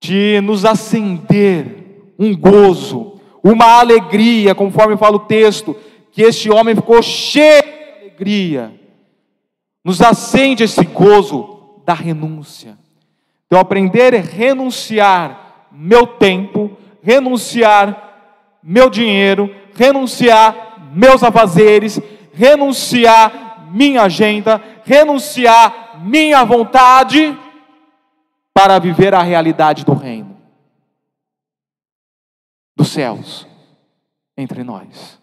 de 0.01 0.41
nos 0.41 0.65
acender 0.65 2.13
um 2.17 2.35
gozo, 2.35 3.19
uma 3.43 3.79
alegria, 3.79 4.55
conforme 4.55 4.97
fala 4.97 5.15
o 5.15 5.19
texto, 5.27 5.75
que 6.11 6.23
este 6.23 6.49
homem 6.49 6.75
ficou 6.75 7.01
cheio 7.01 7.61
de 7.61 8.01
alegria. 8.01 8.73
Nos 9.83 10.01
acende 10.01 10.63
esse 10.63 10.83
gozo 10.85 11.79
da 11.85 11.93
renúncia. 11.93 12.77
Então, 13.45 13.59
aprender 13.59 14.13
é 14.13 14.19
renunciar 14.19 15.67
meu 15.71 16.05
tempo, 16.07 16.75
renunciar 17.01 18.57
meu 18.63 18.89
dinheiro, 18.89 19.53
renunciar 19.75 20.91
meus 20.93 21.23
afazeres, 21.23 21.99
renunciar 22.33 23.69
minha 23.71 24.03
agenda, 24.03 24.61
renunciar 24.83 25.84
minha 26.05 26.45
vontade 26.45 27.35
para 28.53 28.77
viver 28.77 29.13
a 29.15 29.23
realidade 29.23 29.83
do 29.83 29.93
reino 29.93 30.37
dos 32.75 32.89
céus 32.89 33.47
entre 34.37 34.63
nós. 34.63 35.19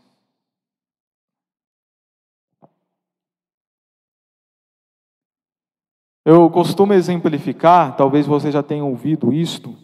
Eu 6.25 6.51
costumo 6.51 6.93
exemplificar, 6.93 7.97
talvez 7.97 8.27
você 8.27 8.51
já 8.51 8.63
tenha 8.63 8.85
ouvido 8.85 9.33
isto, 9.33 9.77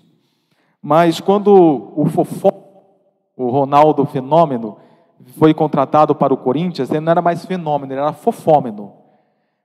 mas 0.82 1.20
quando 1.20 1.92
o 1.96 2.06
Fofó, 2.06 2.52
o 3.36 3.50
Ronaldo 3.50 4.04
Fenômeno, 4.04 4.78
foi 5.36 5.52
contratado 5.54 6.14
para 6.14 6.34
o 6.34 6.36
Corinthians, 6.36 6.90
ele 6.90 7.00
não 7.00 7.10
era 7.10 7.22
mais 7.22 7.44
fenômeno, 7.44 7.92
ele 7.92 8.00
era 8.00 8.12
fofômeno. 8.12 9.07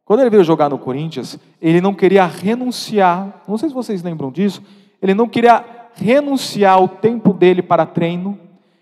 Quando 0.06 0.20
ele 0.20 0.30
veio 0.30 0.44
jogar 0.44 0.70
no 0.70 0.78
Corinthians, 0.78 1.40
ele 1.62 1.80
não 1.80 1.94
queria 1.94 2.26
renunciar, 2.26 3.42
não 3.48 3.58
sei 3.58 3.70
se 3.70 3.76
vocês 3.76 4.04
lembram 4.04 4.32
disso, 4.32 4.62
ele 5.02 5.14
não 5.14 5.30
queria 5.30 5.64
renunciar 5.94 6.82
o 6.82 6.88
tempo 6.88 7.34
dele 7.34 7.62
para 7.62 7.86
treino, 7.86 8.38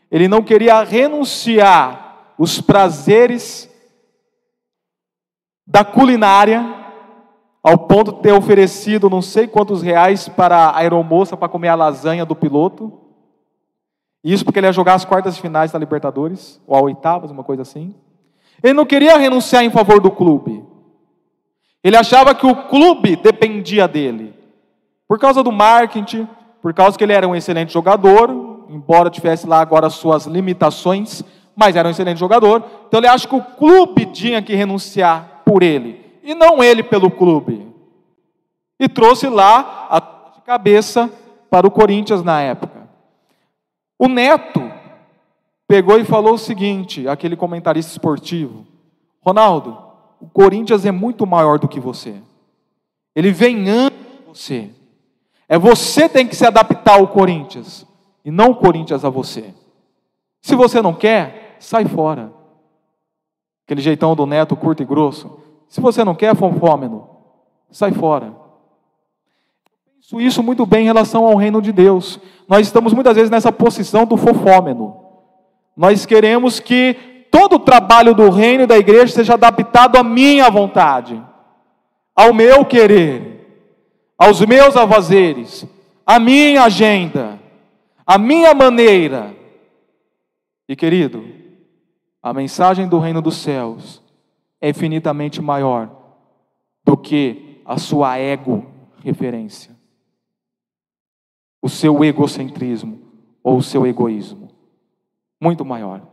ele 0.09 0.27
não 0.27 0.41
queria 0.41 0.83
renunciar 0.83 2.33
os 2.37 2.59
prazeres 2.59 3.69
da 5.67 5.85
culinária, 5.85 6.79
ao 7.63 7.77
ponto 7.77 8.13
de 8.13 8.21
ter 8.21 8.33
oferecido 8.33 9.09
não 9.09 9.21
sei 9.21 9.47
quantos 9.47 9.83
reais 9.83 10.27
para 10.27 10.57
a 10.57 10.77
aeromoça 10.77 11.37
para 11.37 11.47
comer 11.47 11.67
a 11.67 11.75
lasanha 11.75 12.25
do 12.25 12.35
piloto. 12.35 12.91
Isso 14.23 14.43
porque 14.43 14.59
ele 14.59 14.67
ia 14.67 14.73
jogar 14.73 14.95
as 14.95 15.05
quartas 15.05 15.37
finais 15.37 15.71
da 15.71 15.79
Libertadores, 15.79 16.59
ou 16.65 16.75
a 16.75 16.81
oitavas, 16.81 17.29
uma 17.29 17.43
coisa 17.43 17.61
assim. 17.61 17.93
Ele 18.63 18.73
não 18.73 18.85
queria 18.85 19.17
renunciar 19.17 19.63
em 19.63 19.69
favor 19.69 19.99
do 19.99 20.11
clube. 20.11 20.70
Ele 21.83 21.97
achava 21.97 22.35
que 22.35 22.45
o 22.45 22.55
clube 22.67 23.15
dependia 23.15 23.87
dele. 23.87 24.33
Por 25.07 25.19
causa 25.19 25.43
do 25.43 25.51
marketing, 25.51 26.27
por 26.61 26.73
causa 26.73 26.97
que 26.97 27.03
ele 27.03 27.13
era 27.13 27.27
um 27.27 27.35
excelente 27.35 27.73
jogador, 27.73 28.65
embora 28.69 29.09
tivesse 29.09 29.47
lá 29.47 29.59
agora 29.59 29.89
suas 29.89 30.25
limitações, 30.25 31.23
mas 31.55 31.75
era 31.75 31.87
um 31.87 31.91
excelente 31.91 32.19
jogador. 32.19 32.63
Então 32.87 32.99
ele 32.99 33.07
acha 33.07 33.27
que 33.27 33.35
o 33.35 33.41
clube 33.41 34.05
tinha 34.05 34.41
que 34.41 34.53
renunciar 34.53 35.41
por 35.45 35.63
ele, 35.63 35.99
e 36.23 36.35
não 36.35 36.63
ele 36.63 36.83
pelo 36.83 37.09
clube. 37.09 37.67
E 38.79 38.87
trouxe 38.87 39.27
lá 39.27 39.87
a 39.89 40.01
cabeça 40.45 41.09
para 41.49 41.67
o 41.67 41.71
Corinthians 41.71 42.23
na 42.23 42.41
época. 42.41 42.87
O 43.97 44.07
Neto 44.07 44.71
pegou 45.67 45.99
e 45.99 46.05
falou 46.05 46.33
o 46.33 46.37
seguinte, 46.37 47.07
aquele 47.07 47.35
comentarista 47.35 47.91
esportivo: 47.91 48.65
Ronaldo, 49.21 49.77
o 50.21 50.29
Corinthians 50.29 50.85
é 50.85 50.91
muito 50.91 51.25
maior 51.25 51.57
do 51.57 51.67
que 51.67 51.79
você. 51.79 52.15
Ele 53.15 53.31
vem 53.31 53.67
antes 53.67 53.97
de 53.97 54.25
você. 54.27 54.69
É 55.49 55.57
você 55.57 56.07
tem 56.07 56.27
que 56.27 56.35
se 56.35 56.45
adaptar 56.45 56.99
ao 56.99 57.07
Corinthians 57.07 57.85
e 58.23 58.29
não 58.29 58.51
o 58.51 58.55
Corinthians 58.55 59.03
a 59.03 59.09
você. 59.09 59.53
Se 60.41 60.55
você 60.55 60.81
não 60.81 60.93
quer, 60.93 61.57
sai 61.59 61.85
fora. 61.85 62.31
Aquele 63.65 63.81
jeitão 63.81 64.15
do 64.15 64.25
neto 64.25 64.55
curto 64.55 64.83
e 64.83 64.85
grosso. 64.85 65.39
Se 65.67 65.81
você 65.81 66.03
não 66.03 66.13
quer, 66.13 66.35
fofômeno, 66.35 67.09
sai 67.71 67.91
fora. 67.91 68.33
Penso 69.95 70.21
isso 70.21 70.43
muito 70.43 70.65
bem 70.65 70.81
em 70.81 70.87
relação 70.87 71.25
ao 71.25 71.35
reino 71.35 71.61
de 71.61 71.71
Deus. 71.71 72.19
Nós 72.47 72.67
estamos 72.67 72.93
muitas 72.93 73.15
vezes 73.15 73.31
nessa 73.31 73.51
posição 73.51 74.05
do 74.05 74.17
fofômeno. 74.17 74.97
Nós 75.75 76.05
queremos 76.05 76.59
que 76.59 77.10
todo 77.31 77.55
o 77.55 77.59
trabalho 77.59 78.13
do 78.13 78.29
reino 78.29 78.63
e 78.63 78.67
da 78.67 78.77
igreja 78.77 79.13
seja 79.13 79.33
adaptado 79.33 79.95
à 79.95 80.03
minha 80.03 80.49
vontade, 80.51 81.19
ao 82.15 82.33
meu 82.33 82.63
querer 82.65 83.31
aos 84.21 84.39
meus 84.45 84.77
avazeres, 84.77 85.65
a 86.05 86.19
minha 86.19 86.61
agenda, 86.61 87.39
a 88.05 88.19
minha 88.19 88.53
maneira. 88.53 89.35
E 90.69 90.75
querido, 90.75 91.25
a 92.21 92.31
mensagem 92.31 92.87
do 92.87 92.99
reino 92.99 93.19
dos 93.19 93.37
céus 93.37 93.99
é 94.61 94.69
infinitamente 94.69 95.41
maior 95.41 95.89
do 96.85 96.95
que 96.95 97.63
a 97.65 97.79
sua 97.79 98.15
ego 98.19 98.63
referência, 99.03 99.75
o 101.59 101.67
seu 101.67 102.03
egocentrismo 102.03 103.01
ou 103.41 103.57
o 103.57 103.63
seu 103.63 103.87
egoísmo. 103.87 104.51
Muito 105.41 105.65
maior. 105.65 106.10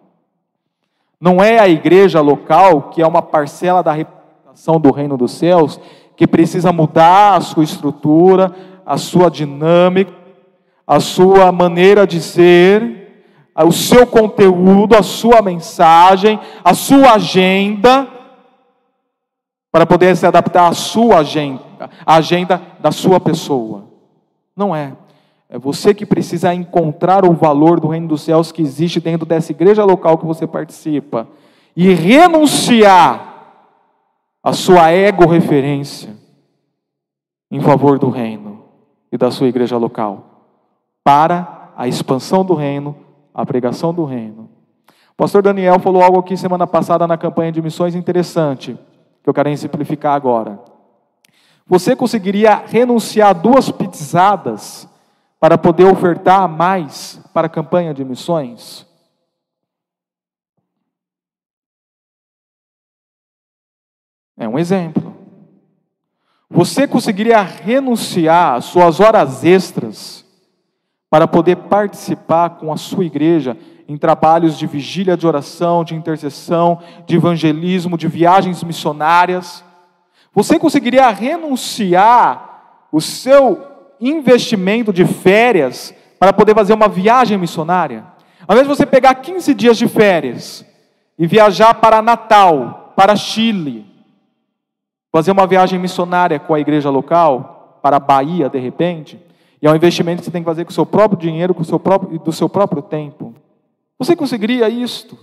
Não 1.20 1.42
é 1.42 1.58
a 1.58 1.68
igreja 1.68 2.20
local, 2.20 2.90
que 2.90 3.02
é 3.02 3.06
uma 3.06 3.22
parcela 3.22 3.82
da 3.82 3.92
reputação 3.92 4.80
do 4.80 4.92
reino 4.92 5.16
dos 5.16 5.32
céus, 5.32 5.80
que 6.16 6.26
precisa 6.26 6.72
mudar 6.72 7.36
a 7.36 7.40
sua 7.40 7.64
estrutura, 7.64 8.54
a 8.86 8.96
sua 8.96 9.30
dinâmica, 9.30 10.12
a 10.86 11.00
sua 11.00 11.52
maneira 11.52 12.06
de 12.06 12.20
ser, 12.20 12.98
o 13.54 13.72
seu 13.72 14.06
conteúdo, 14.06 14.96
a 14.96 15.02
sua 15.02 15.42
mensagem, 15.42 16.38
a 16.64 16.72
sua 16.74 17.14
agenda, 17.14 18.06
para 19.70 19.84
poder 19.84 20.16
se 20.16 20.26
adaptar 20.26 20.68
à 20.68 20.72
sua 20.72 21.18
agenda, 21.18 21.60
à 22.06 22.16
agenda 22.16 22.62
da 22.80 22.90
sua 22.90 23.20
pessoa. 23.20 23.84
Não 24.56 24.74
é. 24.74 24.92
É 25.48 25.58
você 25.58 25.94
que 25.94 26.04
precisa 26.04 26.52
encontrar 26.52 27.24
o 27.24 27.32
valor 27.32 27.80
do 27.80 27.88
reino 27.88 28.08
dos 28.08 28.20
céus 28.22 28.52
que 28.52 28.60
existe 28.60 29.00
dentro 29.00 29.24
dessa 29.24 29.50
igreja 29.50 29.82
local 29.84 30.18
que 30.18 30.26
você 30.26 30.46
participa 30.46 31.26
e 31.74 31.94
renunciar 31.94 33.28
a 34.42 34.52
sua 34.52 34.90
ego-referência 34.90 36.16
em 37.50 37.60
favor 37.60 37.98
do 37.98 38.10
reino 38.10 38.64
e 39.10 39.16
da 39.16 39.30
sua 39.30 39.48
igreja 39.48 39.76
local, 39.76 40.44
para 41.02 41.70
a 41.76 41.88
expansão 41.88 42.44
do 42.44 42.54
reino, 42.54 42.96
a 43.32 43.46
pregação 43.46 43.94
do 43.94 44.04
reino. 44.04 44.50
O 45.12 45.16
pastor 45.16 45.42
Daniel 45.42 45.78
falou 45.78 46.02
algo 46.02 46.18
aqui 46.18 46.36
semana 46.36 46.66
passada 46.66 47.06
na 47.06 47.16
campanha 47.16 47.52
de 47.52 47.62
missões 47.62 47.94
interessante, 47.94 48.78
que 49.22 49.28
eu 49.28 49.34
quero 49.34 49.56
simplificar 49.56 50.14
agora. 50.14 50.58
Você 51.66 51.94
conseguiria 51.94 52.64
renunciar 52.66 53.34
duas 53.34 53.70
pizzadas 53.70 54.87
para 55.40 55.56
poder 55.56 55.84
ofertar 55.84 56.48
mais 56.48 57.20
para 57.32 57.46
a 57.46 57.50
campanha 57.50 57.94
de 57.94 58.04
missões? 58.04 58.86
É 64.36 64.48
um 64.48 64.58
exemplo. 64.58 65.16
Você 66.48 66.86
conseguiria 66.86 67.42
renunciar 67.42 68.54
às 68.54 68.66
suas 68.66 69.00
horas 69.00 69.44
extras 69.44 70.24
para 71.10 71.26
poder 71.26 71.56
participar 71.56 72.50
com 72.50 72.72
a 72.72 72.76
sua 72.76 73.04
igreja 73.04 73.56
em 73.86 73.96
trabalhos 73.96 74.56
de 74.56 74.66
vigília 74.66 75.16
de 75.16 75.26
oração, 75.26 75.82
de 75.82 75.94
intercessão, 75.94 76.80
de 77.06 77.16
evangelismo, 77.16 77.98
de 77.98 78.06
viagens 78.06 78.62
missionárias? 78.62 79.64
Você 80.32 80.58
conseguiria 80.58 81.08
renunciar 81.10 82.86
o 82.92 83.00
seu 83.00 83.56
investimento 84.00 84.92
de 84.92 85.04
férias 85.04 85.94
para 86.18 86.32
poder 86.32 86.54
fazer 86.54 86.72
uma 86.72 86.88
viagem 86.88 87.38
missionária? 87.38 88.04
Ao 88.46 88.54
invés 88.54 88.68
de 88.68 88.74
você 88.74 88.86
pegar 88.86 89.14
15 89.16 89.54
dias 89.54 89.76
de 89.76 89.86
férias 89.88 90.64
e 91.18 91.26
viajar 91.26 91.74
para 91.74 92.00
Natal, 92.00 92.92
para 92.96 93.14
Chile, 93.16 93.86
fazer 95.12 95.30
uma 95.32 95.46
viagem 95.46 95.78
missionária 95.78 96.38
com 96.38 96.54
a 96.54 96.60
igreja 96.60 96.90
local, 96.90 97.80
para 97.82 97.96
a 97.96 98.00
Bahia, 98.00 98.48
de 98.48 98.58
repente, 98.58 99.18
e 99.60 99.66
é 99.66 99.70
um 99.70 99.76
investimento 99.76 100.20
que 100.20 100.26
você 100.26 100.30
tem 100.30 100.42
que 100.42 100.48
fazer 100.48 100.64
com 100.64 100.70
o 100.70 100.74
seu 100.74 100.86
próprio 100.86 101.18
dinheiro, 101.18 101.54
com 101.54 101.62
o 101.62 101.64
seu 101.64 101.80
próprio, 101.80 102.18
do 102.18 102.32
seu 102.32 102.48
próprio 102.48 102.82
tempo. 102.82 103.34
Você 103.98 104.14
conseguiria 104.14 104.68
isto? 104.68 105.18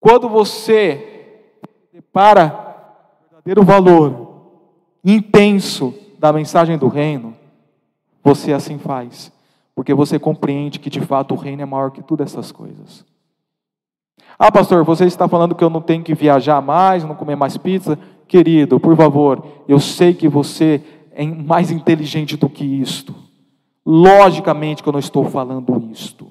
Quando 0.00 0.28
você 0.28 1.42
depara 1.92 2.46
o 3.20 3.30
verdadeiro 3.30 3.62
valor 3.62 4.50
intenso 5.04 5.94
da 6.24 6.32
mensagem 6.32 6.78
do 6.78 6.88
reino, 6.88 7.34
você 8.22 8.54
assim 8.54 8.78
faz, 8.78 9.30
porque 9.74 9.92
você 9.92 10.18
compreende 10.18 10.78
que 10.78 10.88
de 10.88 11.02
fato 11.02 11.34
o 11.34 11.36
reino 11.36 11.60
é 11.60 11.66
maior 11.66 11.90
que 11.90 12.02
todas 12.02 12.32
essas 12.32 12.50
coisas. 12.50 13.04
Ah, 14.38 14.50
pastor, 14.50 14.82
você 14.84 15.04
está 15.04 15.28
falando 15.28 15.54
que 15.54 15.62
eu 15.62 15.68
não 15.68 15.82
tenho 15.82 16.02
que 16.02 16.14
viajar 16.14 16.62
mais, 16.62 17.04
não 17.04 17.14
comer 17.14 17.36
mais 17.36 17.58
pizza? 17.58 17.98
Querido, 18.26 18.80
por 18.80 18.96
favor, 18.96 19.44
eu 19.68 19.78
sei 19.78 20.14
que 20.14 20.26
você 20.26 20.82
é 21.12 21.26
mais 21.26 21.70
inteligente 21.70 22.38
do 22.38 22.48
que 22.48 22.64
isto. 22.64 23.14
Logicamente 23.84 24.82
que 24.82 24.88
eu 24.88 24.94
não 24.94 25.00
estou 25.00 25.26
falando 25.26 25.90
isto. 25.92 26.26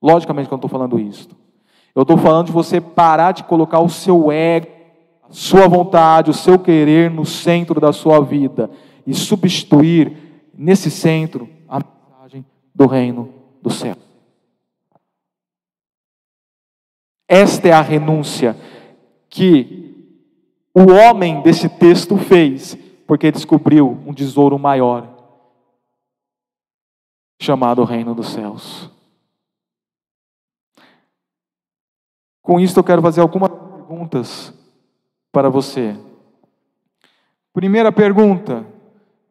Logicamente 0.00 0.46
que 0.46 0.54
eu 0.54 0.56
não 0.56 0.64
estou 0.64 0.70
falando 0.70 1.00
isto. 1.00 1.34
Eu 1.96 2.02
estou 2.02 2.16
falando 2.16 2.46
de 2.46 2.52
você 2.52 2.80
parar 2.80 3.32
de 3.32 3.42
colocar 3.42 3.80
o 3.80 3.88
seu 3.88 4.30
ego, 4.30 4.68
a 5.28 5.32
sua 5.32 5.66
vontade, 5.66 6.30
o 6.30 6.34
seu 6.34 6.60
querer 6.60 7.10
no 7.10 7.26
centro 7.26 7.80
da 7.80 7.92
sua 7.92 8.20
vida 8.20 8.70
e 9.06 9.14
substituir 9.14 10.50
nesse 10.52 10.90
centro 10.90 11.48
a 11.68 11.78
mensagem 11.78 12.44
do 12.74 12.86
reino 12.86 13.32
do 13.62 13.70
céu. 13.70 13.96
Esta 17.28 17.68
é 17.68 17.72
a 17.72 17.80
renúncia 17.80 18.56
que 19.28 19.86
o 20.74 20.92
homem 20.92 21.42
desse 21.42 21.68
texto 21.68 22.16
fez, 22.16 22.76
porque 23.06 23.32
descobriu 23.32 24.02
um 24.06 24.12
tesouro 24.12 24.58
maior, 24.58 25.14
chamado 27.40 27.84
Reino 27.84 28.14
dos 28.14 28.28
Céus. 28.28 28.90
Com 32.42 32.60
isso, 32.60 32.78
eu 32.78 32.84
quero 32.84 33.02
fazer 33.02 33.20
algumas 33.20 33.50
perguntas 33.50 34.54
para 35.32 35.50
você. 35.50 35.98
Primeira 37.52 37.90
pergunta, 37.90 38.64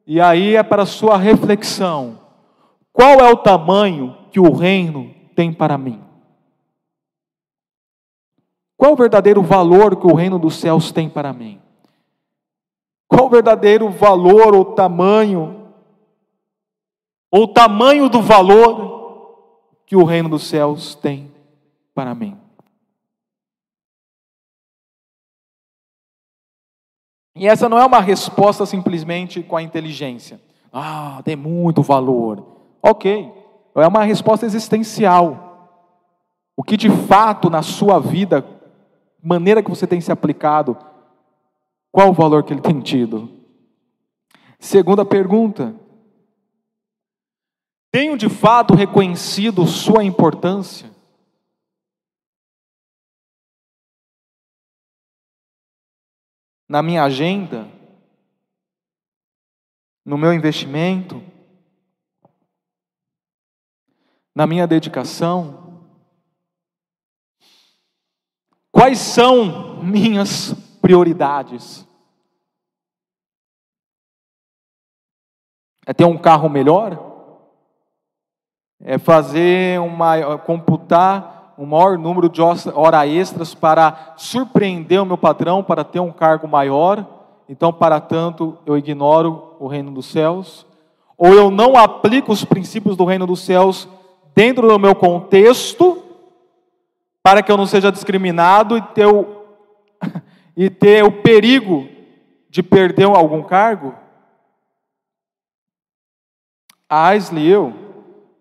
e 0.05 0.21
aí 0.21 0.55
é 0.55 0.63
para 0.63 0.85
sua 0.85 1.17
reflexão: 1.17 2.19
qual 2.93 3.19
é 3.19 3.31
o 3.31 3.37
tamanho 3.37 4.15
que 4.31 4.39
o 4.39 4.53
reino 4.53 5.13
tem 5.35 5.51
para 5.51 5.77
mim? 5.77 6.01
Qual 8.77 8.93
o 8.93 8.95
verdadeiro 8.95 9.41
valor 9.41 9.95
que 9.95 10.05
o 10.05 10.13
reino 10.13 10.37
dos 10.37 10.55
céus 10.55 10.91
tem 10.91 11.09
para 11.09 11.33
mim? 11.33 11.59
Qual 13.07 13.25
o 13.25 13.29
verdadeiro 13.29 13.89
valor 13.89 14.53
ou 14.53 14.65
tamanho, 14.65 15.71
ou 17.31 17.47
tamanho 17.47 18.09
do 18.09 18.21
valor 18.21 19.59
que 19.85 19.95
o 19.95 20.03
reino 20.03 20.29
dos 20.29 20.43
céus 20.43 20.95
tem 20.95 21.31
para 21.93 22.13
mim? 22.13 22.44
E 27.35 27.47
essa 27.47 27.67
não 27.67 27.77
é 27.77 27.85
uma 27.85 27.99
resposta 27.99 28.65
simplesmente 28.65 29.43
com 29.43 29.57
a 29.57 29.61
inteligência. 29.61 30.39
Ah, 30.71 31.21
tem 31.25 31.35
muito 31.35 31.81
valor. 31.81 32.45
Ok, 32.81 33.31
é 33.75 33.87
uma 33.87 34.03
resposta 34.03 34.45
existencial. 34.45 35.45
O 36.55 36.63
que 36.63 36.77
de 36.77 36.89
fato 36.89 37.49
na 37.49 37.61
sua 37.61 37.99
vida 37.99 38.45
maneira 39.21 39.61
que 39.61 39.69
você 39.69 39.85
tem 39.85 39.99
se 39.99 40.11
aplicado, 40.11 40.77
qual 41.91 42.09
o 42.09 42.13
valor 42.13 42.43
que 42.43 42.53
ele 42.53 42.61
tem 42.61 42.79
tido? 42.79 43.29
Segunda 44.59 45.03
pergunta: 45.03 45.75
Tenho 47.91 48.17
de 48.17 48.29
fato 48.29 48.73
reconhecido 48.73 49.65
sua 49.65 50.03
importância? 50.03 50.94
Na 56.67 56.81
minha 56.81 57.03
agenda? 57.03 57.67
No 60.03 60.17
meu 60.17 60.33
investimento? 60.33 61.23
Na 64.33 64.47
minha 64.47 64.67
dedicação? 64.67 65.83
Quais 68.71 68.99
são 68.99 69.81
minhas 69.83 70.53
prioridades? 70.81 71.87
É 75.85 75.93
ter 75.93 76.03
um 76.05 76.17
carro 76.17 76.49
melhor? 76.49 77.13
É 78.79 78.97
fazer 78.97 79.79
uma 79.79 80.37
computar 80.39 81.34
um 81.57 81.65
maior 81.65 81.97
número 81.97 82.29
de 82.29 82.41
horas 82.41 83.09
extras 83.09 83.53
para 83.53 84.13
surpreender 84.17 85.01
o 85.01 85.05
meu 85.05 85.17
patrão 85.17 85.63
para 85.63 85.83
ter 85.83 85.99
um 85.99 86.11
cargo 86.11 86.47
maior? 86.47 87.05
Então, 87.47 87.71
para 87.71 87.99
tanto, 87.99 88.57
eu 88.65 88.77
ignoro 88.77 89.55
o 89.59 89.67
reino 89.67 89.91
dos 89.91 90.07
céus? 90.07 90.65
Ou 91.17 91.33
eu 91.33 91.49
não 91.49 91.77
aplico 91.77 92.31
os 92.31 92.43
princípios 92.43 92.97
do 92.97 93.05
reino 93.05 93.25
dos 93.25 93.41
céus 93.41 93.87
dentro 94.35 94.67
do 94.67 94.79
meu 94.79 94.95
contexto, 94.95 96.03
para 97.23 97.41
que 97.41 97.51
eu 97.51 97.57
não 97.57 97.65
seja 97.65 97.91
discriminado 97.91 98.77
e 98.77 98.81
ter 98.81 99.05
o, 99.05 99.25
e 100.57 100.69
ter 100.69 101.03
o 101.03 101.11
perigo 101.11 101.87
de 102.49 102.61
perder 102.61 103.05
algum 103.05 103.41
cargo? 103.41 103.95
A 106.89 107.07
Aisley 107.07 107.45
e 107.45 107.49
eu 107.49 107.85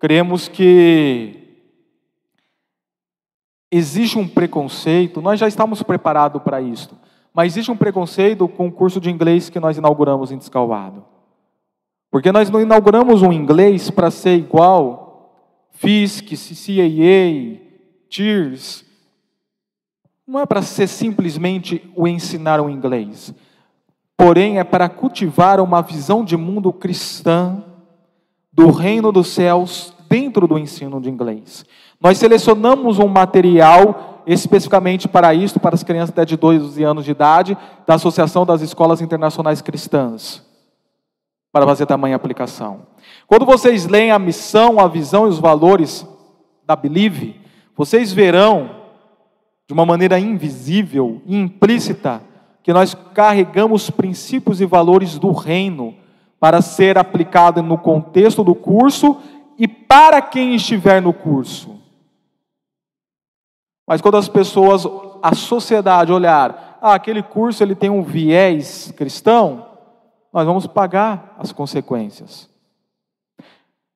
cremos 0.05 0.49
que 0.49 1.44
existe 3.77 4.17
um 4.17 4.29
preconceito, 4.29 5.21
nós 5.21 5.41
já 5.41 5.49
estamos 5.49 5.83
preparados 5.83 6.41
para 6.43 6.61
isso, 6.61 6.97
mas 7.33 7.53
existe 7.53 7.73
um 7.73 7.77
preconceito 7.77 8.47
com 8.47 8.69
o 8.69 8.73
curso 8.73 9.01
de 9.01 9.11
inglês 9.11 9.51
que 9.51 9.59
nós 9.59 9.77
inauguramos 9.77 10.31
em 10.31 10.39
Descalvado. 10.39 11.05
Porque 12.09 12.31
nós 12.31 12.49
não 12.49 12.61
inauguramos 12.61 13.23
um 13.23 13.33
inglês 13.33 13.91
para 13.91 14.09
ser 14.09 14.37
igual 14.37 15.33
FISC, 15.73 16.37
CCAA, 16.37 17.61
TIRS. 18.09 18.85
Não 20.25 20.39
é 20.39 20.47
para 20.47 20.63
ser 20.63 20.87
simplesmente 20.87 21.83
o 21.97 22.07
ensinar 22.07 22.61
o 22.61 22.71
inglês. 22.71 23.35
Porém, 24.17 24.61
é 24.61 24.65
para 24.65 24.89
cultivar 24.89 25.59
uma 25.59 25.83
visão 25.83 26.25
de 26.25 26.37
mundo 26.37 26.73
cristã 26.73 27.65
do 28.53 28.71
reino 28.71 29.11
dos 29.11 29.27
céus 29.27 29.93
dentro 30.09 30.47
do 30.47 30.57
ensino 30.57 31.01
de 31.01 31.11
inglês. 31.11 31.67
Nós 32.01 32.19
selecionamos 32.19 32.99
um 32.99 33.09
material 33.09 34.23
especificamente 34.27 35.07
para 35.07 35.35
isso, 35.35 35.61
para 35.61 35.75
as 35.75 35.83
crianças 35.83 36.11
até 36.11 36.25
de 36.25 36.37
12 36.37 36.83
anos 36.83 37.05
de 37.05 37.11
idade, 37.11 37.57
da 37.87 37.95
Associação 37.95 38.47
das 38.47 38.63
Escolas 38.63 39.01
Internacionais 39.01 39.61
Cristãs, 39.61 40.43
para 41.53 41.67
fazer 41.67 41.87
tamanha 41.87 42.17
aplicação. 42.17 42.83
Quando 43.27 43.45
vocês 43.45 43.87
leem 43.87 44.11
a 44.11 44.19
missão, 44.19 44.81
a 44.81 44.89
visão 44.89 45.27
e 45.27 45.29
os 45.29 45.39
valores 45.39 46.07
da 46.67 46.75
Believe, 46.75 47.41
vocês 47.77 48.13
verão, 48.13 48.71
de 49.67 49.73
uma 49.73 49.87
maneira 49.87 50.19
invisível 50.19 51.23
e 51.27 51.37
implícita, 51.37 52.23
que 52.63 52.73
nós 52.73 52.95
carregamos 53.15 53.91
princípios 53.91 54.61
e 54.61 54.67
valores 54.67 55.19
do 55.19 55.33
reino 55.33 55.95
para 56.41 56.63
ser 56.63 56.97
aplicado 56.99 57.63
no 57.63 57.77
contexto 57.77 58.43
do 58.43 58.55
curso 58.55 59.19
e 59.59 59.69
para 59.69 60.21
quem 60.23 60.55
estiver 60.55 61.01
no 61.01 61.13
curso. 61.13 61.74
Mas 63.87 64.01
quando 64.01 64.17
as 64.17 64.29
pessoas, 64.29 64.87
a 65.23 65.35
sociedade 65.35 66.13
olhar, 66.13 66.79
ah, 66.81 66.95
aquele 66.95 67.23
curso 67.23 67.63
ele 67.63 67.75
tem 67.75 67.91
um 67.91 68.03
viés 68.03 68.93
cristão, 68.97 69.67
nós 70.33 70.47
vamos 70.47 70.67
pagar 70.67 71.35
as 71.39 71.53
consequências. 71.53 72.49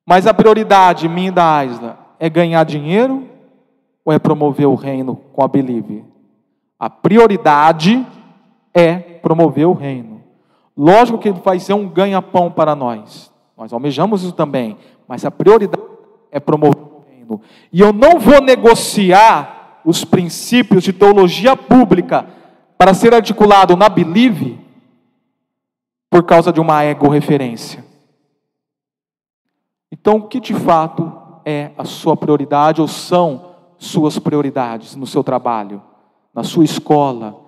Mas 0.07 0.25
a 0.25 0.33
prioridade 0.33 1.07
minha 1.07 1.31
da 1.31 1.57
Aisla 1.57 1.99
é 2.19 2.29
ganhar 2.29 2.63
dinheiro 2.63 3.27
ou 4.03 4.13
é 4.13 4.17
promover 4.17 4.67
o 4.67 4.75
reino 4.75 5.15
com 5.15 5.43
a 5.43 5.47
Believe? 5.47 6.03
A 6.79 6.89
prioridade 6.89 8.05
é 8.73 8.95
promover 8.95 9.67
o 9.67 9.73
reino. 9.73 10.23
Lógico 10.75 11.17
que 11.17 11.31
vai 11.31 11.59
ser 11.59 11.73
um 11.73 11.87
ganha-pão 11.87 12.49
para 12.49 12.73
nós. 12.73 13.31
Nós 13.57 13.73
almejamos 13.73 14.23
isso 14.23 14.31
também. 14.31 14.77
Mas 15.07 15.25
a 15.25 15.31
prioridade 15.31 15.83
é 16.31 16.39
promover 16.39 16.81
o 16.81 17.03
reino. 17.07 17.41
E 17.71 17.81
eu 17.81 17.91
não 17.91 18.17
vou 18.17 18.41
negociar 18.41 19.58
os 19.89 20.05
princípios 20.05 20.83
de 20.83 20.93
teologia 20.93 21.55
pública 21.55 22.27
para 22.77 22.93
ser 22.93 23.11
articulado 23.11 23.75
na 23.75 23.89
Believe 23.89 24.59
por 26.11 26.23
causa 26.23 26.53
de 26.53 26.59
uma 26.59 26.83
ego-referência. 26.83 27.83
Então, 29.91 30.17
o 30.17 30.27
que 30.27 30.39
de 30.39 30.53
fato 30.53 31.11
é 31.43 31.71
a 31.75 31.83
sua 31.85 32.15
prioridade 32.15 32.79
ou 32.79 32.87
são 32.87 33.55
suas 33.79 34.19
prioridades 34.19 34.95
no 34.95 35.07
seu 35.07 35.23
trabalho, 35.23 35.81
na 36.35 36.43
sua 36.43 36.63
escola, 36.63 37.41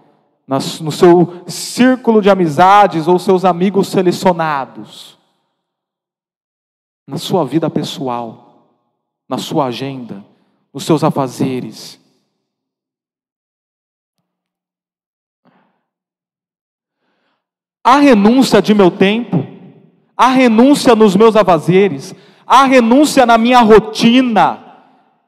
no 0.48 0.92
seu 0.92 1.44
círculo 1.46 2.24
de 2.24 2.30
amizades 2.32 3.08
ou 3.08 3.20
seus 3.20 3.46
amigos 3.46 3.88
selecionados, 3.88 5.16
na 7.08 7.20
sua 7.20 7.46
vida 7.46 7.70
pessoal, 7.70 8.66
na 9.30 9.38
sua 9.38 9.66
agenda, 9.66 10.26
nos 10.74 10.86
seus 10.86 11.04
afazeres. 11.04 12.01
A 17.84 17.98
renúncia 17.98 18.62
de 18.62 18.74
meu 18.74 18.92
tempo, 18.92 19.46
a 20.16 20.28
renúncia 20.28 20.96
nos 20.96 21.16
meus 21.16 21.36
afazeres, 21.36 22.14
a 22.46 22.66
renúncia 22.66 23.26
na 23.26 23.38
minha 23.38 23.60
rotina. 23.62 24.60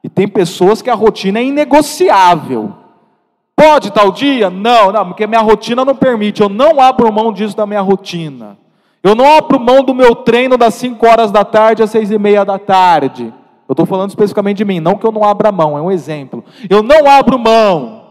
E 0.04 0.08
tem 0.08 0.28
pessoas 0.28 0.80
que 0.80 0.90
a 0.90 0.94
rotina 0.94 1.38
é 1.38 1.44
inegociável. 1.44 2.74
Pode 3.56 3.90
tal 3.90 4.12
dia? 4.12 4.50
Não, 4.50 4.92
não, 4.92 5.06
porque 5.06 5.26
minha 5.26 5.40
rotina 5.40 5.84
não 5.84 5.96
permite. 5.96 6.42
Eu 6.42 6.48
não 6.48 6.80
abro 6.80 7.12
mão 7.12 7.32
disso 7.32 7.56
da 7.56 7.66
minha 7.66 7.80
rotina. 7.80 8.58
Eu 9.02 9.14
não 9.14 9.36
abro 9.36 9.58
mão 9.60 9.82
do 9.82 9.94
meu 9.94 10.14
treino 10.14 10.56
das 10.56 10.74
5 10.74 11.06
horas 11.06 11.30
da 11.30 11.44
tarde 11.44 11.82
às 11.82 11.90
6 11.90 12.10
e 12.10 12.18
meia 12.18 12.44
da 12.44 12.58
tarde. 12.58 13.32
Eu 13.68 13.72
estou 13.72 13.86
falando 13.86 14.10
especificamente 14.10 14.58
de 14.58 14.64
mim, 14.64 14.80
não 14.80 14.96
que 14.96 15.06
eu 15.06 15.12
não 15.12 15.24
abra 15.24 15.50
mão, 15.50 15.76
é 15.76 15.80
um 15.80 15.90
exemplo. 15.90 16.44
Eu 16.68 16.82
não 16.82 17.08
abro 17.08 17.38
mão. 17.38 18.02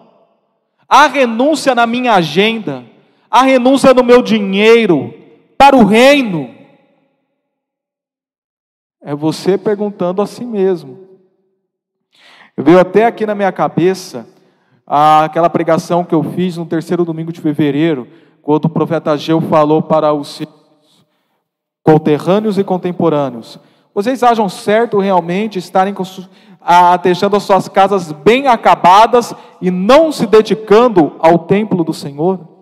A 0.87 1.07
renúncia 1.07 1.75
na 1.75 1.85
minha 1.85 2.13
agenda, 2.13 2.83
a 3.33 3.41
renúncia 3.41 3.95
no 3.95 4.03
meu 4.03 4.21
dinheiro 4.21 5.11
para 5.57 5.75
o 5.75 5.83
reino. 5.83 6.53
É 9.01 9.15
você 9.15 9.57
perguntando 9.57 10.21
a 10.21 10.27
si 10.27 10.45
mesmo. 10.45 10.99
Veio 12.55 12.79
até 12.79 13.07
aqui 13.07 13.25
na 13.25 13.33
minha 13.33 13.51
cabeça 13.51 14.27
aquela 14.85 15.49
pregação 15.49 16.03
que 16.03 16.13
eu 16.13 16.21
fiz 16.21 16.57
no 16.57 16.65
terceiro 16.67 17.03
domingo 17.03 17.33
de 17.33 17.41
fevereiro, 17.41 18.07
quando 18.43 18.65
o 18.65 18.69
profeta 18.69 19.13
Ageu 19.13 19.41
falou 19.41 19.81
para 19.81 20.13
os 20.13 20.39
conterrâneos 21.81 22.59
e 22.59 22.63
contemporâneos: 22.63 23.57
Vocês 23.95 24.21
acham 24.21 24.47
certo 24.47 24.99
realmente 24.99 25.57
estarem 25.57 25.95
deixando 27.01 27.35
as 27.35 27.41
suas 27.41 27.67
casas 27.67 28.11
bem 28.11 28.45
acabadas 28.45 29.33
e 29.59 29.71
não 29.71 30.11
se 30.11 30.27
dedicando 30.27 31.15
ao 31.17 31.39
templo 31.39 31.83
do 31.83 31.95
Senhor? 31.95 32.52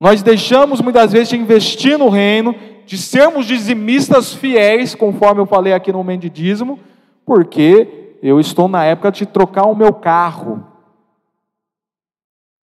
Nós 0.00 0.22
deixamos 0.22 0.80
muitas 0.80 1.12
vezes 1.12 1.28
de 1.28 1.36
investir 1.36 1.98
no 1.98 2.08
reino, 2.08 2.54
de 2.84 2.98
sermos 2.98 3.46
dizimistas 3.46 4.34
fiéis, 4.34 4.94
conforme 4.94 5.40
eu 5.40 5.46
falei 5.46 5.72
aqui 5.72 5.92
no 5.92 5.98
momento 5.98 6.22
de 6.22 6.30
dízimo, 6.30 6.78
porque 7.24 8.16
eu 8.22 8.38
estou 8.38 8.68
na 8.68 8.84
época 8.84 9.10
de 9.10 9.26
trocar 9.26 9.64
o 9.64 9.74
meu 9.74 9.92
carro. 9.92 10.66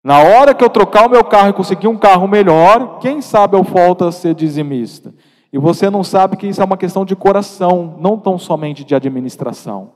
Na 0.05 0.21
hora 0.21 0.55
que 0.55 0.63
eu 0.63 0.71
trocar 0.71 1.07
o 1.07 1.11
meu 1.11 1.25
carro 1.25 1.49
e 1.49 1.53
conseguir 1.53 1.89
um 1.89 1.97
carro 1.97 2.29
melhor, 2.29 3.01
quem 3.01 3.21
sabe 3.21 3.57
eu 3.57 3.63
volto 3.65 4.05
a 4.05 4.13
ser 4.13 4.35
dizimista. 4.35 5.13
E 5.53 5.59
você 5.59 5.91
não 5.91 6.05
sabe 6.05 6.37
que 6.37 6.47
isso 6.47 6.61
é 6.61 6.65
uma 6.65 6.77
questão 6.77 7.05
de 7.05 7.17
coração, 7.17 7.97
não 7.99 8.17
tão 8.19 8.39
somente 8.39 8.85
de 8.85 8.95
administração. 8.95 9.96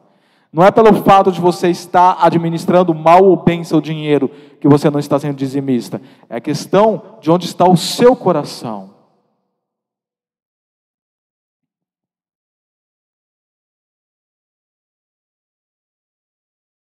Não 0.52 0.64
é 0.64 0.70
pelo 0.70 0.92
fato 1.04 1.30
de 1.30 1.40
você 1.40 1.68
estar 1.68 2.18
administrando 2.20 2.92
mal 2.92 3.24
ou 3.24 3.36
bem 3.36 3.62
seu 3.62 3.80
dinheiro 3.80 4.28
que 4.60 4.68
você 4.68 4.90
não 4.90 4.98
está 4.98 5.18
sendo 5.18 5.36
dizimista. 5.36 6.02
É 6.28 6.36
a 6.36 6.40
questão 6.40 7.18
de 7.20 7.30
onde 7.30 7.46
está 7.46 7.68
o 7.68 7.76
seu 7.76 8.16
coração. 8.16 8.90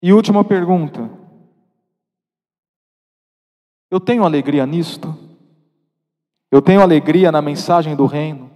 E 0.03 0.13
última 0.13 0.43
pergunta. 0.43 1.09
Eu 3.89 4.01
tenho 4.01 4.25
alegria 4.25 4.67
nisto? 4.67 5.17
Eu 6.51 6.61
tenho 6.61 6.83
alegria 6.83 7.31
na 7.31 7.41
mensagem 7.41 7.95
do 7.95 8.07
reino? 8.07 8.51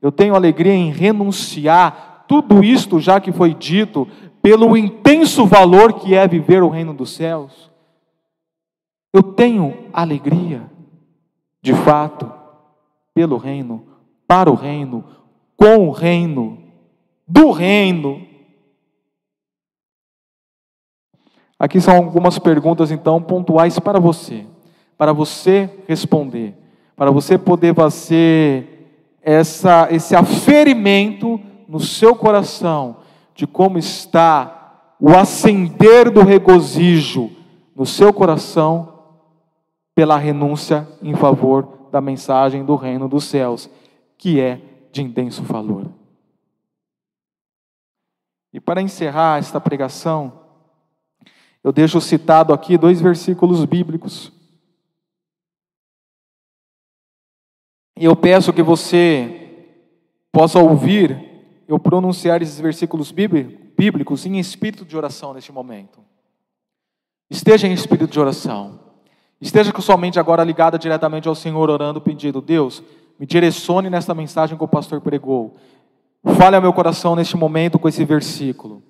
Eu 0.00 0.10
tenho 0.10 0.34
alegria 0.34 0.72
em 0.72 0.90
renunciar 0.90 2.24
tudo 2.26 2.64
isto 2.64 2.98
já 2.98 3.20
que 3.20 3.30
foi 3.30 3.54
dito 3.54 4.08
pelo 4.46 4.76
intenso 4.76 5.44
valor 5.44 5.94
que 5.94 6.14
é 6.14 6.28
viver 6.28 6.62
o 6.62 6.68
reino 6.68 6.94
dos 6.94 7.10
céus. 7.16 7.68
Eu 9.12 9.20
tenho 9.20 9.88
alegria, 9.92 10.70
de 11.60 11.74
fato, 11.74 12.32
pelo 13.12 13.38
reino, 13.38 13.84
para 14.24 14.48
o 14.48 14.54
reino, 14.54 15.04
com 15.56 15.88
o 15.88 15.90
reino, 15.90 16.62
do 17.26 17.50
reino. 17.50 18.24
Aqui 21.58 21.80
são 21.80 21.96
algumas 21.96 22.38
perguntas, 22.38 22.92
então, 22.92 23.20
pontuais 23.20 23.80
para 23.80 23.98
você, 23.98 24.46
para 24.96 25.12
você 25.12 25.68
responder, 25.88 26.54
para 26.94 27.10
você 27.10 27.36
poder 27.36 27.74
fazer 27.74 29.18
essa, 29.20 29.88
esse 29.90 30.14
aferimento 30.14 31.40
no 31.66 31.80
seu 31.80 32.14
coração 32.14 32.98
de 33.36 33.46
como 33.46 33.78
está 33.78 34.94
o 34.98 35.10
acender 35.10 36.10
do 36.10 36.22
regozijo 36.22 37.30
no 37.74 37.84
seu 37.84 38.12
coração 38.12 39.04
pela 39.94 40.16
renúncia 40.16 40.88
em 41.02 41.14
favor 41.14 41.88
da 41.92 42.00
mensagem 42.00 42.64
do 42.64 42.74
reino 42.74 43.08
dos 43.08 43.24
céus, 43.24 43.70
que 44.16 44.40
é 44.40 44.60
de 44.90 45.02
intenso 45.02 45.42
valor. 45.42 45.86
E 48.52 48.58
para 48.58 48.80
encerrar 48.80 49.38
esta 49.38 49.60
pregação, 49.60 50.40
eu 51.62 51.72
deixo 51.72 52.00
citado 52.00 52.54
aqui 52.54 52.78
dois 52.78 53.00
versículos 53.00 53.62
bíblicos. 53.66 54.32
E 57.98 58.04
eu 58.04 58.16
peço 58.16 58.52
que 58.52 58.62
você 58.62 59.42
possa 60.32 60.58
ouvir 60.58 61.35
eu 61.68 61.78
pronunciar 61.78 62.42
esses 62.42 62.60
versículos 62.60 63.10
bíblicos 63.10 64.24
em 64.26 64.38
espírito 64.38 64.84
de 64.84 64.96
oração 64.96 65.34
neste 65.34 65.52
momento. 65.52 66.00
Esteja 67.28 67.66
em 67.66 67.72
espírito 67.72 68.12
de 68.12 68.20
oração. 68.20 68.80
Esteja 69.40 69.72
com 69.72 69.82
sua 69.82 69.96
mente 69.96 70.18
agora 70.18 70.44
ligada 70.44 70.78
diretamente 70.78 71.28
ao 71.28 71.34
Senhor, 71.34 71.68
orando, 71.68 72.00
pedindo: 72.00 72.40
Deus, 72.40 72.82
me 73.18 73.26
direcione 73.26 73.90
nesta 73.90 74.14
mensagem 74.14 74.56
que 74.56 74.64
o 74.64 74.68
pastor 74.68 75.00
pregou. 75.00 75.56
Fale 76.36 76.56
ao 76.56 76.62
meu 76.62 76.72
coração 76.72 77.14
neste 77.14 77.36
momento 77.36 77.78
com 77.78 77.88
esse 77.88 78.04
versículo. 78.04 78.82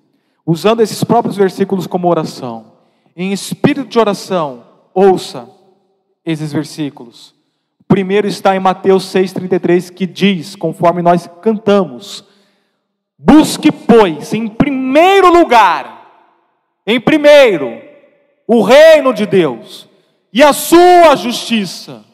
Usando 0.45 0.81
esses 0.81 1.03
próprios 1.03 1.35
versículos 1.35 1.87
como 1.87 2.07
oração. 2.07 2.73
Em 3.15 3.33
espírito 3.33 3.89
de 3.89 3.99
oração, 3.99 4.63
ouça 4.93 5.49
esses 6.23 6.53
versículos. 6.53 7.33
O 7.81 7.83
primeiro 7.87 8.27
está 8.27 8.55
em 8.55 8.59
Mateus 8.59 9.05
6,33, 9.05 9.91
que 9.91 10.05
diz, 10.05 10.55
conforme 10.55 11.01
nós 11.01 11.27
cantamos: 11.41 12.23
Busque, 13.17 13.71
pois, 13.71 14.33
em 14.33 14.47
primeiro 14.47 15.31
lugar, 15.31 15.97
em 16.85 16.99
primeiro, 16.99 17.81
o 18.47 18.61
reino 18.61 19.13
de 19.13 19.25
Deus 19.25 19.89
e 20.31 20.43
a 20.43 20.53
sua 20.53 21.15
justiça, 21.15 22.05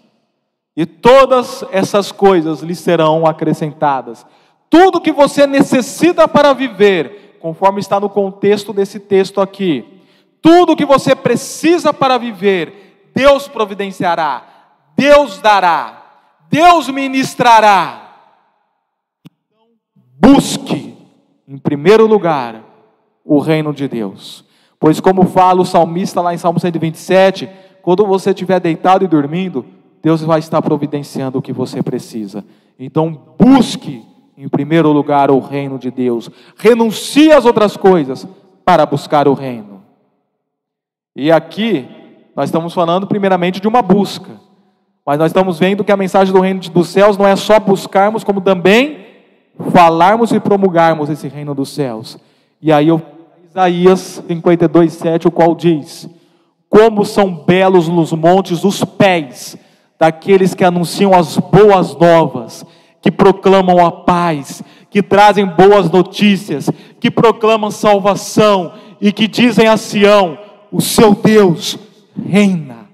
e 0.76 0.86
todas 0.86 1.64
essas 1.72 2.12
coisas 2.12 2.62
lhe 2.62 2.74
serão 2.74 3.26
acrescentadas. 3.26 4.26
Tudo 4.70 5.02
que 5.02 5.12
você 5.12 5.46
necessita 5.46 6.28
para 6.28 6.54
viver, 6.54 7.38
conforme 7.40 7.80
está 7.80 8.00
no 8.00 8.10
contexto 8.10 8.74
desse 8.74 9.00
texto 9.00 9.40
aqui, 9.40 10.02
tudo 10.42 10.76
que 10.76 10.86
você 10.86 11.16
precisa 11.16 11.94
para 11.94 12.18
viver, 12.18 13.12
Deus 13.14 13.48
providenciará, 13.48 14.44
Deus 14.98 15.40
dará, 15.40 16.02
Deus 16.50 16.90
ministrará. 16.90 18.16
Então, 19.24 19.68
busque, 20.18 20.83
em 21.48 21.58
primeiro 21.58 22.06
lugar, 22.06 22.64
o 23.24 23.40
reino 23.40 23.74
de 23.74 23.88
Deus. 23.88 24.46
Pois, 24.80 25.00
como 25.00 25.26
fala 25.26 25.62
o 25.62 25.66
salmista 25.66 26.22
lá 26.22 26.34
em 26.34 26.38
Salmo 26.38 26.60
127, 26.60 27.50
quando 27.82 28.06
você 28.06 28.32
estiver 28.32 28.60
deitado 28.60 29.04
e 29.04 29.08
dormindo, 29.08 29.66
Deus 30.02 30.22
vai 30.22 30.40
estar 30.40 30.62
providenciando 30.62 31.38
o 31.38 31.42
que 31.42 31.54
você 31.54 31.82
precisa. 31.82 32.44
Então, 32.78 33.36
busque 33.40 34.04
em 34.38 34.48
primeiro 34.50 34.92
lugar 34.92 35.32
o 35.32 35.40
reino 35.40 35.78
de 35.80 35.90
Deus. 35.90 36.30
Renuncie 36.58 37.32
às 37.32 37.46
outras 37.46 37.78
coisas 37.78 38.28
para 38.66 38.86
buscar 38.86 39.28
o 39.28 39.34
reino. 39.34 39.84
E 41.16 41.32
aqui, 41.32 41.88
nós 42.36 42.50
estamos 42.50 42.74
falando 42.74 43.08
primeiramente 43.08 43.60
de 43.60 43.68
uma 43.68 43.82
busca. 43.82 44.32
Mas 45.06 45.20
nós 45.20 45.28
estamos 45.28 45.60
vendo 45.60 45.84
que 45.84 45.92
a 45.92 45.98
mensagem 45.98 46.34
do 46.34 46.40
reino 46.40 46.60
dos 46.60 46.90
céus 46.90 47.18
não 47.18 47.28
é 47.28 47.36
só 47.36 47.60
buscarmos, 47.60 48.24
como 48.24 48.42
também 48.42 49.03
falarmos 49.72 50.32
e 50.32 50.40
promulgarmos 50.40 51.10
esse 51.10 51.28
reino 51.28 51.54
dos 51.54 51.70
céus. 51.70 52.18
E 52.62 52.72
aí, 52.72 52.88
Isaías 53.50 54.24
52, 54.28 54.94
7, 54.94 55.28
o 55.28 55.32
qual 55.32 55.56
diz: 55.56 56.10
como 56.74 57.06
são 57.06 57.36
belos 57.36 57.88
nos 57.88 58.12
montes 58.14 58.64
os 58.64 58.84
pés 58.84 59.56
daqueles 60.00 60.56
que 60.56 60.64
anunciam 60.64 61.14
as 61.14 61.38
boas 61.38 61.96
novas, 61.96 62.66
que 63.00 63.12
proclamam 63.12 63.86
a 63.86 63.92
paz, 63.92 64.64
que 64.90 65.04
trazem 65.04 65.46
boas 65.46 65.92
notícias, 65.92 66.72
que 67.00 67.12
proclamam 67.12 67.70
salvação 67.70 68.74
e 69.00 69.12
que 69.12 69.28
dizem 69.28 69.68
a 69.68 69.78
Sião: 69.78 70.36
o 70.72 70.82
seu 70.82 71.14
Deus 71.14 71.78
reina. 72.26 72.90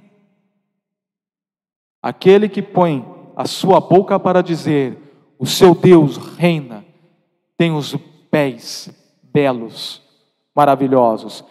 Aquele 2.04 2.50
que 2.50 2.62
põe 2.62 3.06
a 3.34 3.46
sua 3.46 3.80
boca 3.80 4.20
para 4.20 4.44
dizer: 4.44 5.09
o 5.40 5.46
seu 5.46 5.74
Deus 5.74 6.18
reina, 6.18 6.84
tem 7.58 7.72
os 7.72 7.96
pés 8.30 8.90
belos, 9.24 10.02
maravilhosos. 10.54 11.46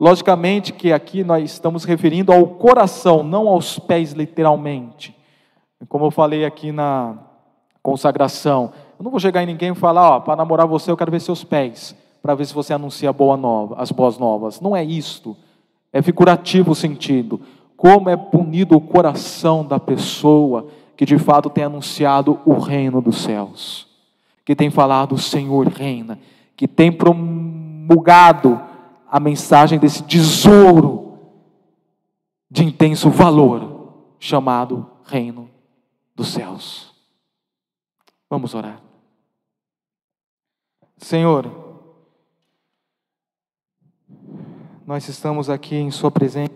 Logicamente 0.00 0.72
que 0.72 0.92
aqui 0.92 1.22
nós 1.22 1.52
estamos 1.52 1.84
referindo 1.84 2.32
ao 2.32 2.44
coração, 2.46 3.22
não 3.22 3.46
aos 3.46 3.78
pés 3.78 4.12
literalmente. 4.12 5.16
Como 5.88 6.06
eu 6.06 6.10
falei 6.10 6.44
aqui 6.44 6.72
na 6.72 7.18
consagração, 7.80 8.72
eu 8.98 9.04
não 9.04 9.10
vou 9.12 9.20
chegar 9.20 9.44
em 9.44 9.46
ninguém 9.46 9.70
e 9.70 9.76
falar, 9.76 10.16
ó, 10.16 10.20
para 10.20 10.36
namorar 10.36 10.66
você 10.66 10.90
eu 10.90 10.96
quero 10.96 11.12
ver 11.12 11.20
seus 11.20 11.44
pés, 11.44 11.94
para 12.20 12.34
ver 12.34 12.46
se 12.46 12.52
você 12.52 12.72
anuncia 12.72 13.12
boa 13.12 13.36
nova, 13.36 13.76
as 13.78 13.92
boas 13.92 14.18
novas. 14.18 14.60
Não 14.60 14.74
é 14.74 14.82
isto. 14.82 15.36
É 15.92 16.02
figurativo 16.02 16.72
o 16.72 16.74
sentido. 16.74 17.40
Como 17.76 18.10
é 18.10 18.16
punido 18.16 18.76
o 18.76 18.80
coração 18.80 19.64
da 19.64 19.78
pessoa 19.78 20.66
que 21.00 21.06
de 21.06 21.16
fato 21.16 21.48
tem 21.48 21.64
anunciado 21.64 22.38
o 22.44 22.58
reino 22.58 23.00
dos 23.00 23.22
céus, 23.22 23.88
que 24.44 24.54
tem 24.54 24.68
falado 24.68 25.14
o 25.14 25.18
Senhor 25.18 25.66
reina, 25.66 26.20
que 26.54 26.68
tem 26.68 26.92
promulgado 26.92 28.60
a 29.10 29.18
mensagem 29.18 29.78
desse 29.78 30.02
tesouro 30.02 31.18
de 32.50 32.64
intenso 32.64 33.08
valor 33.08 33.94
chamado 34.18 34.90
Reino 35.06 35.48
dos 36.14 36.28
Céus. 36.28 36.94
Vamos 38.28 38.54
orar. 38.54 38.82
Senhor, 40.98 41.50
nós 44.86 45.08
estamos 45.08 45.48
aqui 45.48 45.76
em 45.76 45.90
Sua 45.90 46.10
presença 46.10 46.52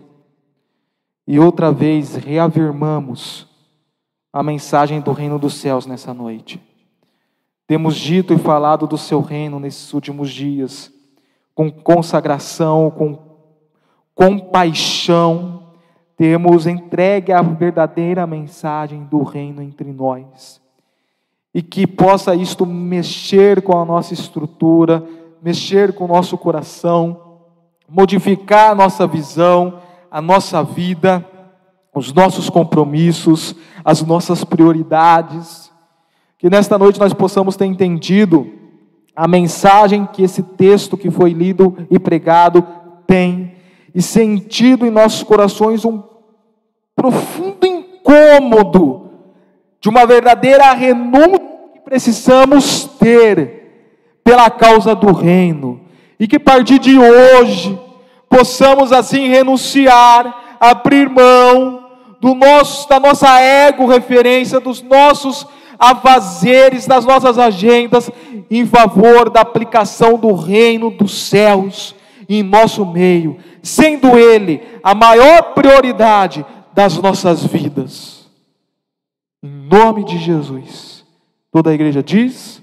e 1.25 1.39
outra 1.39 1.71
vez 1.71 2.15
reafirmamos 2.15 3.54
a 4.35 4.43
mensagem 4.43 4.99
do 4.99 5.13
Reino 5.13 5.39
dos 5.39 5.53
Céus 5.53 5.85
nessa 5.85 6.13
noite. 6.13 6.61
Temos 7.65 7.95
dito 7.95 8.33
e 8.33 8.37
falado 8.37 8.85
do 8.85 8.97
Seu 8.97 9.21
reino 9.21 9.61
nesses 9.61 9.93
últimos 9.93 10.29
dias 10.29 10.91
com 11.53 11.71
consagração, 11.71 12.91
com 12.91 13.17
compaixão, 14.13 15.63
temos 16.17 16.67
entregue 16.67 17.31
a 17.31 17.41
verdadeira 17.41 18.27
mensagem 18.27 19.05
do 19.05 19.23
reino 19.23 19.61
entre 19.61 19.93
nós. 19.93 20.61
E 21.53 21.61
que 21.61 21.87
possa 21.87 22.35
isto 22.35 22.65
mexer 22.65 23.61
com 23.61 23.79
a 23.79 23.85
nossa 23.85 24.13
estrutura, 24.13 25.01
mexer 25.41 25.93
com 25.93 26.03
o 26.03 26.09
nosso 26.09 26.37
coração, 26.37 27.37
modificar 27.87 28.71
a 28.71 28.75
nossa 28.75 29.07
visão, 29.07 29.79
a 30.11 30.19
nossa 30.19 30.61
vida, 30.61 31.25
os 31.95 32.11
nossos 32.11 32.49
compromissos, 32.49 33.55
as 33.83 34.01
nossas 34.01 34.43
prioridades. 34.43 35.71
Que 36.37 36.49
nesta 36.49 36.77
noite 36.77 36.99
nós 36.99 37.13
possamos 37.13 37.55
ter 37.55 37.65
entendido 37.65 38.51
a 39.15 39.27
mensagem 39.27 40.05
que 40.11 40.21
esse 40.21 40.43
texto 40.43 40.97
que 40.97 41.09
foi 41.09 41.31
lido 41.31 41.75
e 41.89 41.97
pregado 41.97 42.67
tem, 43.07 43.55
e 43.93 44.01
sentido 44.01 44.85
em 44.85 44.91
nossos 44.91 45.23
corações 45.23 45.85
um 45.85 46.03
profundo 46.93 47.65
incômodo 47.65 49.09
de 49.79 49.87
uma 49.87 50.05
verdadeira 50.05 50.73
renúncia 50.73 51.39
que 51.73 51.79
precisamos 51.79 52.83
ter 52.99 54.19
pela 54.21 54.49
causa 54.49 54.93
do 54.93 55.13
reino, 55.13 55.79
e 56.19 56.27
que 56.27 56.35
a 56.35 56.39
partir 56.39 56.79
de 56.79 56.97
hoje 56.97 57.79
possamos 58.27 58.91
assim 58.91 59.29
renunciar, 59.29 60.57
abrir 60.59 61.09
mão 61.09 61.84
do 62.25 62.33
nosso, 62.33 62.89
da 62.89 62.99
nossa 62.99 63.39
ego 63.39 63.85
referência, 63.85 64.59
dos 64.59 64.81
nossos 64.81 65.45
afazeres 65.77 66.87
das 66.87 67.05
nossas 67.05 67.37
agendas 67.37 68.09
em 68.49 68.65
favor 68.65 69.29
da 69.29 69.41
aplicação 69.41 70.17
do 70.17 70.33
reino 70.33 70.89
dos 70.89 71.13
céus 71.27 71.93
em 72.27 72.41
nosso 72.41 72.83
meio, 72.83 73.37
sendo 73.61 74.17
Ele 74.17 74.59
a 74.81 74.95
maior 74.95 75.53
prioridade 75.53 76.43
das 76.73 76.97
nossas 76.97 77.45
vidas. 77.45 78.27
Em 79.43 79.47
nome 79.47 80.03
de 80.03 80.17
Jesus. 80.17 81.05
Toda 81.51 81.69
a 81.69 81.73
igreja 81.75 82.01
diz. 82.01 82.54